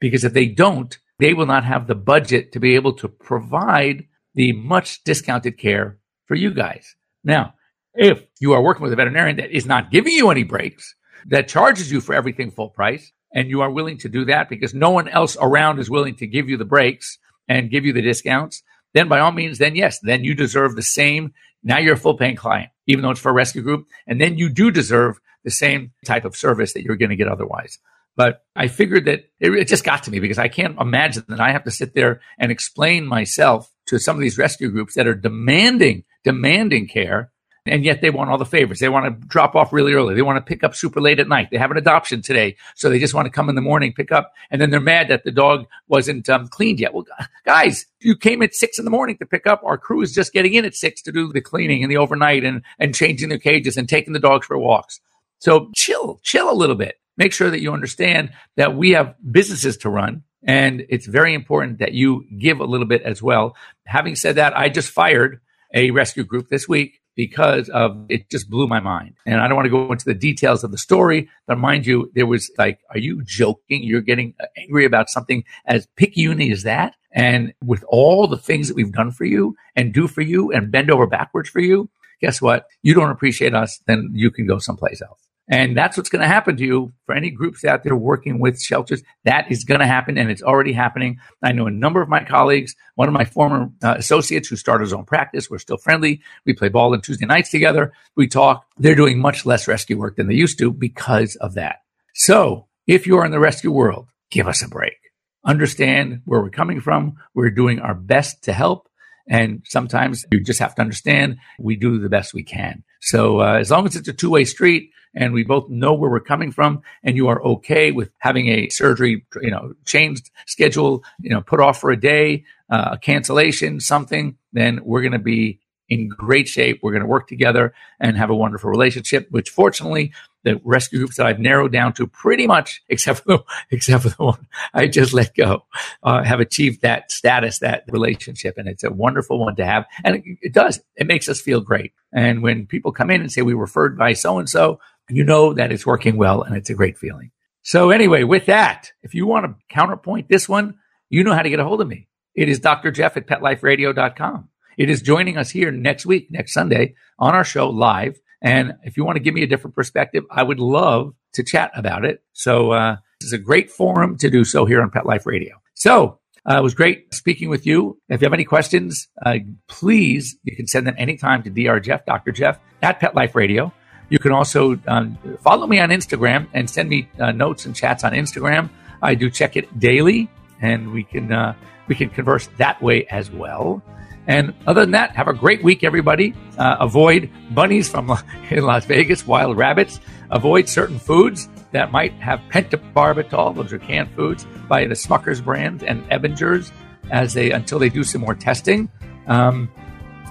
because 0.00 0.24
if 0.24 0.32
they 0.32 0.46
don't, 0.46 0.98
they 1.18 1.34
will 1.34 1.46
not 1.46 1.64
have 1.64 1.86
the 1.86 1.94
budget 1.94 2.52
to 2.52 2.60
be 2.60 2.74
able 2.74 2.94
to 2.94 3.08
provide 3.08 4.06
the 4.34 4.52
much 4.52 5.04
discounted 5.04 5.58
care 5.58 5.98
for 6.24 6.34
you 6.34 6.52
guys. 6.52 6.96
Now, 7.22 7.54
if 7.94 8.24
you 8.40 8.52
are 8.52 8.62
working 8.62 8.82
with 8.82 8.92
a 8.92 8.96
veterinarian 8.96 9.36
that 9.36 9.50
is 9.50 9.66
not 9.66 9.90
giving 9.90 10.12
you 10.12 10.30
any 10.30 10.42
breaks, 10.44 10.94
that 11.26 11.48
charges 11.48 11.92
you 11.92 12.00
for 12.00 12.14
everything 12.14 12.50
full 12.50 12.68
price, 12.70 13.12
and 13.32 13.50
you 13.50 13.60
are 13.60 13.70
willing 13.70 13.98
to 13.98 14.08
do 14.08 14.24
that 14.26 14.48
because 14.48 14.74
no 14.74 14.90
one 14.90 15.08
else 15.08 15.36
around 15.40 15.78
is 15.78 15.90
willing 15.90 16.14
to 16.16 16.26
give 16.26 16.48
you 16.48 16.56
the 16.56 16.64
breaks 16.64 17.18
and 17.48 17.70
give 17.70 17.84
you 17.84 17.92
the 17.92 18.02
discounts, 18.02 18.62
then 18.96 19.08
by 19.08 19.20
all 19.20 19.32
means, 19.32 19.58
then 19.58 19.76
yes, 19.76 19.98
then 20.00 20.24
you 20.24 20.34
deserve 20.34 20.74
the 20.74 20.82
same. 20.82 21.34
Now 21.66 21.78
you're 21.78 21.94
a 21.94 21.98
full 21.98 22.16
paying 22.16 22.36
client, 22.36 22.70
even 22.86 23.02
though 23.02 23.10
it's 23.10 23.20
for 23.20 23.30
a 23.30 23.34
rescue 23.34 23.60
group. 23.60 23.88
And 24.06 24.20
then 24.20 24.38
you 24.38 24.48
do 24.48 24.70
deserve 24.70 25.18
the 25.42 25.50
same 25.50 25.92
type 26.04 26.24
of 26.24 26.36
service 26.36 26.72
that 26.72 26.82
you're 26.82 26.96
going 26.96 27.10
to 27.10 27.16
get 27.16 27.26
otherwise. 27.26 27.78
But 28.14 28.44
I 28.54 28.68
figured 28.68 29.06
that 29.06 29.24
it, 29.40 29.50
it, 29.50 29.68
just 29.68 29.84
got 29.84 30.04
to 30.04 30.10
me 30.12 30.20
because 30.20 30.38
I 30.38 30.48
can't 30.48 30.80
imagine 30.80 31.24
that 31.28 31.40
I 31.40 31.50
have 31.50 31.64
to 31.64 31.72
sit 31.72 31.92
there 31.92 32.20
and 32.38 32.52
explain 32.52 33.04
myself 33.04 33.70
to 33.86 33.98
some 33.98 34.16
of 34.16 34.22
these 34.22 34.38
rescue 34.38 34.70
groups 34.70 34.94
that 34.94 35.08
are 35.08 35.14
demanding, 35.14 36.04
demanding 36.24 36.86
care 36.86 37.32
and 37.68 37.84
yet 37.84 38.00
they 38.00 38.10
want 38.10 38.30
all 38.30 38.38
the 38.38 38.44
favors. 38.44 38.78
They 38.78 38.88
want 38.88 39.06
to 39.06 39.26
drop 39.26 39.54
off 39.54 39.72
really 39.72 39.92
early. 39.92 40.14
They 40.14 40.22
want 40.22 40.36
to 40.36 40.48
pick 40.48 40.64
up 40.64 40.74
super 40.74 41.00
late 41.00 41.20
at 41.20 41.28
night. 41.28 41.48
They 41.50 41.58
have 41.58 41.70
an 41.70 41.76
adoption 41.76 42.22
today, 42.22 42.56
so 42.74 42.88
they 42.88 42.98
just 42.98 43.14
want 43.14 43.26
to 43.26 43.30
come 43.30 43.48
in 43.48 43.54
the 43.54 43.60
morning, 43.60 43.92
pick 43.92 44.12
up, 44.12 44.32
and 44.50 44.60
then 44.60 44.70
they're 44.70 44.80
mad 44.80 45.08
that 45.08 45.24
the 45.24 45.30
dog 45.30 45.66
wasn't 45.88 46.28
um, 46.28 46.48
cleaned 46.48 46.80
yet. 46.80 46.94
Well, 46.94 47.06
guys, 47.44 47.86
you 48.00 48.16
came 48.16 48.42
at 48.42 48.54
six 48.54 48.78
in 48.78 48.84
the 48.84 48.90
morning 48.90 49.16
to 49.18 49.26
pick 49.26 49.46
up. 49.46 49.62
Our 49.64 49.78
crew 49.78 50.02
is 50.02 50.14
just 50.14 50.32
getting 50.32 50.54
in 50.54 50.64
at 50.64 50.74
six 50.74 51.02
to 51.02 51.12
do 51.12 51.32
the 51.32 51.40
cleaning 51.40 51.82
and 51.82 51.90
the 51.90 51.96
overnight 51.96 52.44
and 52.44 52.62
and 52.78 52.94
changing 52.94 53.28
their 53.28 53.38
cages 53.38 53.76
and 53.76 53.88
taking 53.88 54.12
the 54.12 54.18
dogs 54.18 54.46
for 54.46 54.58
walks. 54.58 55.00
So 55.38 55.70
chill, 55.74 56.20
chill 56.22 56.50
a 56.50 56.54
little 56.54 56.76
bit. 56.76 56.96
Make 57.16 57.32
sure 57.32 57.50
that 57.50 57.60
you 57.60 57.72
understand 57.72 58.32
that 58.56 58.76
we 58.76 58.90
have 58.90 59.14
businesses 59.30 59.78
to 59.78 59.90
run. 59.90 60.22
And 60.42 60.84
it's 60.88 61.06
very 61.06 61.34
important 61.34 61.78
that 61.78 61.92
you 61.92 62.24
give 62.38 62.60
a 62.60 62.64
little 62.64 62.86
bit 62.86 63.02
as 63.02 63.22
well. 63.22 63.56
Having 63.84 64.16
said 64.16 64.36
that, 64.36 64.56
I 64.56 64.68
just 64.68 64.90
fired 64.90 65.40
a 65.74 65.90
rescue 65.90 66.24
group 66.24 66.48
this 66.48 66.68
week 66.68 67.00
because 67.16 67.68
of 67.70 68.06
it 68.08 68.30
just 68.30 68.48
blew 68.48 68.68
my 68.68 68.78
mind. 68.78 69.14
And 69.26 69.40
I 69.40 69.48
don't 69.48 69.56
want 69.56 69.66
to 69.66 69.70
go 69.70 69.90
into 69.90 70.04
the 70.04 70.14
details 70.14 70.62
of 70.62 70.70
the 70.70 70.78
story, 70.78 71.28
but 71.46 71.58
mind 71.58 71.86
you, 71.86 72.12
there 72.14 72.26
was 72.26 72.50
like, 72.58 72.78
are 72.90 72.98
you 72.98 73.22
joking? 73.24 73.82
You're 73.82 74.02
getting 74.02 74.34
uh, 74.38 74.46
angry 74.56 74.84
about 74.84 75.08
something 75.08 75.42
as 75.64 75.88
picayune 75.96 76.52
as 76.52 76.62
that? 76.62 76.94
And 77.12 77.54
with 77.64 77.82
all 77.88 78.26
the 78.26 78.36
things 78.36 78.68
that 78.68 78.74
we've 78.74 78.92
done 78.92 79.10
for 79.10 79.24
you 79.24 79.56
and 79.74 79.92
do 79.92 80.06
for 80.06 80.20
you 80.20 80.52
and 80.52 80.70
bend 80.70 80.90
over 80.90 81.06
backwards 81.06 81.48
for 81.48 81.60
you, 81.60 81.88
guess 82.20 82.42
what? 82.42 82.66
You 82.82 82.92
don't 82.94 83.10
appreciate 83.10 83.54
us, 83.54 83.80
then 83.86 84.10
you 84.12 84.30
can 84.30 84.46
go 84.46 84.58
someplace 84.58 85.00
else. 85.00 85.25
And 85.48 85.76
that's 85.76 85.96
what's 85.96 86.08
going 86.08 86.22
to 86.22 86.28
happen 86.28 86.56
to 86.56 86.64
you 86.64 86.92
for 87.04 87.14
any 87.14 87.30
groups 87.30 87.64
out 87.64 87.84
there 87.84 87.94
working 87.94 88.40
with 88.40 88.60
shelters. 88.60 89.02
That 89.24 89.50
is 89.50 89.64
going 89.64 89.80
to 89.80 89.86
happen 89.86 90.18
and 90.18 90.30
it's 90.30 90.42
already 90.42 90.72
happening. 90.72 91.20
I 91.42 91.52
know 91.52 91.66
a 91.66 91.70
number 91.70 92.02
of 92.02 92.08
my 92.08 92.24
colleagues, 92.24 92.74
one 92.96 93.06
of 93.06 93.14
my 93.14 93.24
former 93.24 93.70
uh, 93.82 93.94
associates 93.96 94.48
who 94.48 94.56
started 94.56 94.84
his 94.84 94.92
own 94.92 95.04
practice. 95.04 95.48
We're 95.48 95.58
still 95.58 95.76
friendly. 95.76 96.20
We 96.44 96.52
play 96.52 96.68
ball 96.68 96.94
on 96.94 97.00
Tuesday 97.00 97.26
nights 97.26 97.50
together. 97.50 97.92
We 98.16 98.26
talk. 98.26 98.66
They're 98.76 98.96
doing 98.96 99.20
much 99.20 99.46
less 99.46 99.68
rescue 99.68 99.98
work 99.98 100.16
than 100.16 100.26
they 100.26 100.34
used 100.34 100.58
to 100.58 100.72
because 100.72 101.36
of 101.36 101.54
that. 101.54 101.76
So 102.14 102.66
if 102.86 103.06
you 103.06 103.16
are 103.18 103.24
in 103.24 103.32
the 103.32 103.38
rescue 103.38 103.70
world, 103.70 104.08
give 104.30 104.48
us 104.48 104.62
a 104.62 104.68
break. 104.68 104.96
Understand 105.44 106.22
where 106.24 106.40
we're 106.40 106.50
coming 106.50 106.80
from. 106.80 107.18
We're 107.34 107.50
doing 107.50 107.78
our 107.78 107.94
best 107.94 108.44
to 108.44 108.52
help. 108.52 108.88
And 109.28 109.62
sometimes 109.64 110.24
you 110.32 110.42
just 110.42 110.60
have 110.60 110.74
to 110.76 110.82
understand 110.82 111.38
we 111.58 111.76
do 111.76 111.98
the 111.98 112.08
best 112.08 112.34
we 112.34 112.42
can. 112.42 112.84
So 113.00 113.40
uh, 113.40 113.54
as 113.54 113.70
long 113.70 113.86
as 113.86 113.96
it's 113.96 114.08
a 114.08 114.12
two 114.12 114.30
way 114.30 114.44
street, 114.44 114.90
and 115.16 115.32
we 115.32 115.42
both 115.42 115.68
know 115.70 115.94
where 115.94 116.10
we're 116.10 116.20
coming 116.20 116.52
from 116.52 116.82
and 117.02 117.16
you 117.16 117.28
are 117.28 117.42
okay 117.42 117.90
with 117.90 118.10
having 118.18 118.48
a 118.48 118.68
surgery, 118.68 119.24
you 119.40 119.50
know, 119.50 119.72
changed 119.86 120.30
schedule, 120.46 121.02
you 121.20 121.30
know, 121.30 121.40
put 121.40 121.58
off 121.58 121.80
for 121.80 121.90
a 121.90 121.98
day, 121.98 122.44
uh, 122.70 122.90
a 122.92 122.98
cancellation, 122.98 123.80
something, 123.80 124.36
then 124.52 124.80
we're 124.84 125.00
going 125.00 125.12
to 125.12 125.18
be 125.18 125.58
in 125.88 126.08
great 126.08 126.48
shape. 126.48 126.80
We're 126.82 126.92
going 126.92 127.02
to 127.02 127.08
work 127.08 127.28
together 127.28 127.74
and 128.00 128.16
have 128.16 128.30
a 128.30 128.34
wonderful 128.34 128.70
relationship, 128.70 129.28
which 129.30 129.50
fortunately 129.50 130.12
the 130.42 130.60
rescue 130.64 130.98
groups 130.98 131.16
that 131.16 131.26
I've 131.26 131.40
narrowed 131.40 131.72
down 131.72 131.92
to 131.94 132.06
pretty 132.06 132.46
much, 132.46 132.82
except 132.88 133.20
for 133.20 133.38
the, 133.38 133.44
except 133.70 134.02
for 134.02 134.08
the 134.10 134.22
one 134.22 134.46
I 134.74 134.86
just 134.86 135.12
let 135.12 135.34
go, 135.34 135.64
uh, 136.02 136.22
have 136.24 136.40
achieved 136.40 136.82
that 136.82 137.10
status, 137.10 137.60
that 137.60 137.84
relationship. 137.88 138.58
And 138.58 138.68
it's 138.68 138.84
a 138.84 138.90
wonderful 138.90 139.38
one 139.38 139.56
to 139.56 139.64
have. 139.64 139.86
And 140.04 140.16
it, 140.16 140.24
it 140.42 140.52
does. 140.52 140.80
It 140.96 141.06
makes 141.06 141.28
us 141.28 141.40
feel 141.40 141.60
great. 141.60 141.92
And 142.16 142.42
when 142.42 142.66
people 142.66 142.92
come 142.92 143.10
in 143.10 143.20
and 143.20 143.30
say 143.30 143.42
we 143.42 143.52
referred 143.52 143.98
by 143.98 144.14
so 144.14 144.38
and 144.38 144.48
so, 144.48 144.80
you 145.10 145.22
know 145.22 145.52
that 145.52 145.70
it's 145.70 145.86
working 145.86 146.16
well 146.16 146.42
and 146.42 146.56
it's 146.56 146.70
a 146.70 146.74
great 146.74 146.96
feeling. 146.96 147.30
So 147.60 147.90
anyway, 147.90 148.24
with 148.24 148.46
that, 148.46 148.90
if 149.02 149.14
you 149.14 149.26
want 149.26 149.44
to 149.44 149.54
counterpoint 149.68 150.28
this 150.28 150.48
one, 150.48 150.78
you 151.10 151.22
know 151.22 151.34
how 151.34 151.42
to 151.42 151.50
get 151.50 151.60
a 151.60 151.64
hold 151.64 151.82
of 151.82 151.88
me. 151.88 152.08
It 152.34 152.48
is 152.48 152.58
Dr. 152.58 152.90
Jeff 152.90 153.18
at 153.18 153.26
petliferadio.com. 153.26 154.48
It 154.78 154.88
is 154.88 155.02
joining 155.02 155.36
us 155.36 155.50
here 155.50 155.70
next 155.70 156.06
week, 156.06 156.28
next 156.30 156.54
Sunday 156.54 156.94
on 157.18 157.34
our 157.34 157.44
show 157.44 157.68
live. 157.68 158.18
And 158.40 158.74
if 158.82 158.96
you 158.96 159.04
want 159.04 159.16
to 159.16 159.22
give 159.22 159.34
me 159.34 159.42
a 159.42 159.46
different 159.46 159.76
perspective, 159.76 160.24
I 160.30 160.42
would 160.42 160.58
love 160.58 161.14
to 161.34 161.42
chat 161.42 161.70
about 161.74 162.06
it. 162.06 162.22
So, 162.32 162.72
uh, 162.72 162.96
this 163.20 163.28
is 163.28 163.32
a 163.34 163.38
great 163.38 163.70
forum 163.70 164.16
to 164.18 164.30
do 164.30 164.44
so 164.44 164.64
here 164.64 164.80
on 164.80 164.90
Pet 164.90 165.06
Life 165.06 165.26
Radio. 165.26 165.56
So, 165.74 166.18
uh, 166.48 166.58
it 166.58 166.62
was 166.62 166.74
great 166.74 167.12
speaking 167.12 167.48
with 167.48 167.66
you. 167.66 167.98
If 168.08 168.20
you 168.20 168.26
have 168.26 168.32
any 168.32 168.44
questions, 168.44 169.08
uh, 169.24 169.38
please, 169.68 170.36
you 170.44 170.54
can 170.54 170.66
send 170.66 170.86
them 170.86 170.94
anytime 170.96 171.42
to 171.42 171.50
Dr. 171.50 171.80
Jeff, 171.80 172.06
Dr. 172.06 172.32
Jeff 172.32 172.60
at 172.82 173.00
Pet 173.00 173.14
Life 173.14 173.34
Radio. 173.34 173.72
You 174.08 174.20
can 174.20 174.30
also 174.30 174.78
um, 174.86 175.18
follow 175.40 175.66
me 175.66 175.80
on 175.80 175.88
Instagram 175.88 176.46
and 176.52 176.70
send 176.70 176.88
me 176.88 177.08
uh, 177.18 177.32
notes 177.32 177.66
and 177.66 177.74
chats 177.74 178.04
on 178.04 178.12
Instagram. 178.12 178.70
I 179.02 179.14
do 179.16 179.28
check 179.28 179.56
it 179.56 179.78
daily, 179.78 180.30
and 180.60 180.92
we 180.92 181.02
can 181.02 181.32
uh, 181.32 181.54
we 181.88 181.96
can 181.96 182.10
converse 182.10 182.48
that 182.58 182.80
way 182.80 183.06
as 183.06 183.30
well. 183.30 183.82
And 184.26 184.54
other 184.66 184.80
than 184.80 184.90
that, 184.92 185.14
have 185.14 185.28
a 185.28 185.34
great 185.34 185.62
week, 185.62 185.84
everybody. 185.84 186.34
Uh, 186.58 186.76
avoid 186.80 187.30
bunnies 187.52 187.88
from 187.88 188.10
in 188.50 188.64
Las 188.64 188.84
Vegas, 188.84 189.26
wild 189.26 189.56
rabbits. 189.56 190.00
Avoid 190.30 190.68
certain 190.68 190.98
foods 190.98 191.48
that 191.70 191.92
might 191.92 192.12
have 192.14 192.40
pentobarbital; 192.50 193.54
those 193.54 193.72
are 193.72 193.78
canned 193.78 194.10
foods 194.12 194.46
by 194.68 194.84
the 194.86 194.94
Smuckers 194.94 195.44
brand 195.44 195.84
and 195.84 196.04
Evanger's, 196.10 196.72
as 197.10 197.34
they 197.34 197.52
until 197.52 197.78
they 197.78 197.88
do 197.88 198.02
some 198.02 198.22
more 198.22 198.34
testing. 198.34 198.88
Um, 199.28 199.70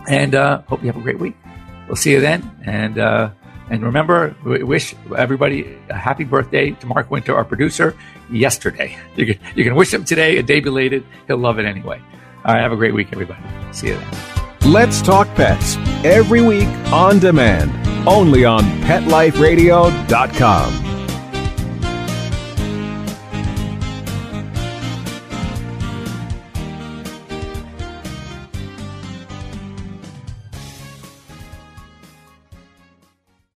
and 0.07 0.35
uh, 0.35 0.61
hope 0.63 0.81
you 0.81 0.87
have 0.87 0.97
a 0.97 1.01
great 1.01 1.19
week. 1.19 1.35
We'll 1.87 1.95
see 1.95 2.11
you 2.11 2.19
then, 2.19 2.51
and 2.65 2.97
uh, 2.97 3.29
and 3.69 3.83
remember, 3.83 4.35
we 4.45 4.63
wish 4.63 4.93
everybody 5.15 5.77
a 5.89 5.95
happy 5.95 6.23
birthday 6.23 6.71
to 6.71 6.85
Mark 6.85 7.09
Winter, 7.09 7.35
our 7.35 7.45
producer, 7.45 7.95
yesterday. 8.31 8.97
You 9.15 9.33
can, 9.33 9.39
you 9.55 9.63
can 9.63 9.75
wish 9.75 9.93
him 9.93 10.03
today, 10.03 10.37
a 10.37 10.43
day 10.43 10.59
belated. 10.59 11.05
He'll 11.27 11.37
love 11.37 11.57
it 11.57 11.65
anyway. 11.65 12.01
All 12.45 12.53
right, 12.53 12.61
have 12.61 12.71
a 12.71 12.75
great 12.75 12.93
week, 12.93 13.07
everybody. 13.11 13.41
See 13.71 13.87
you 13.87 13.95
then. 13.95 14.71
Let's 14.71 15.01
Talk 15.01 15.27
Pets, 15.33 15.77
every 16.05 16.41
week 16.41 16.67
on 16.91 17.17
demand, 17.17 17.71
only 18.07 18.45
on 18.45 18.61
PetLifeRadio.com. 18.81 20.94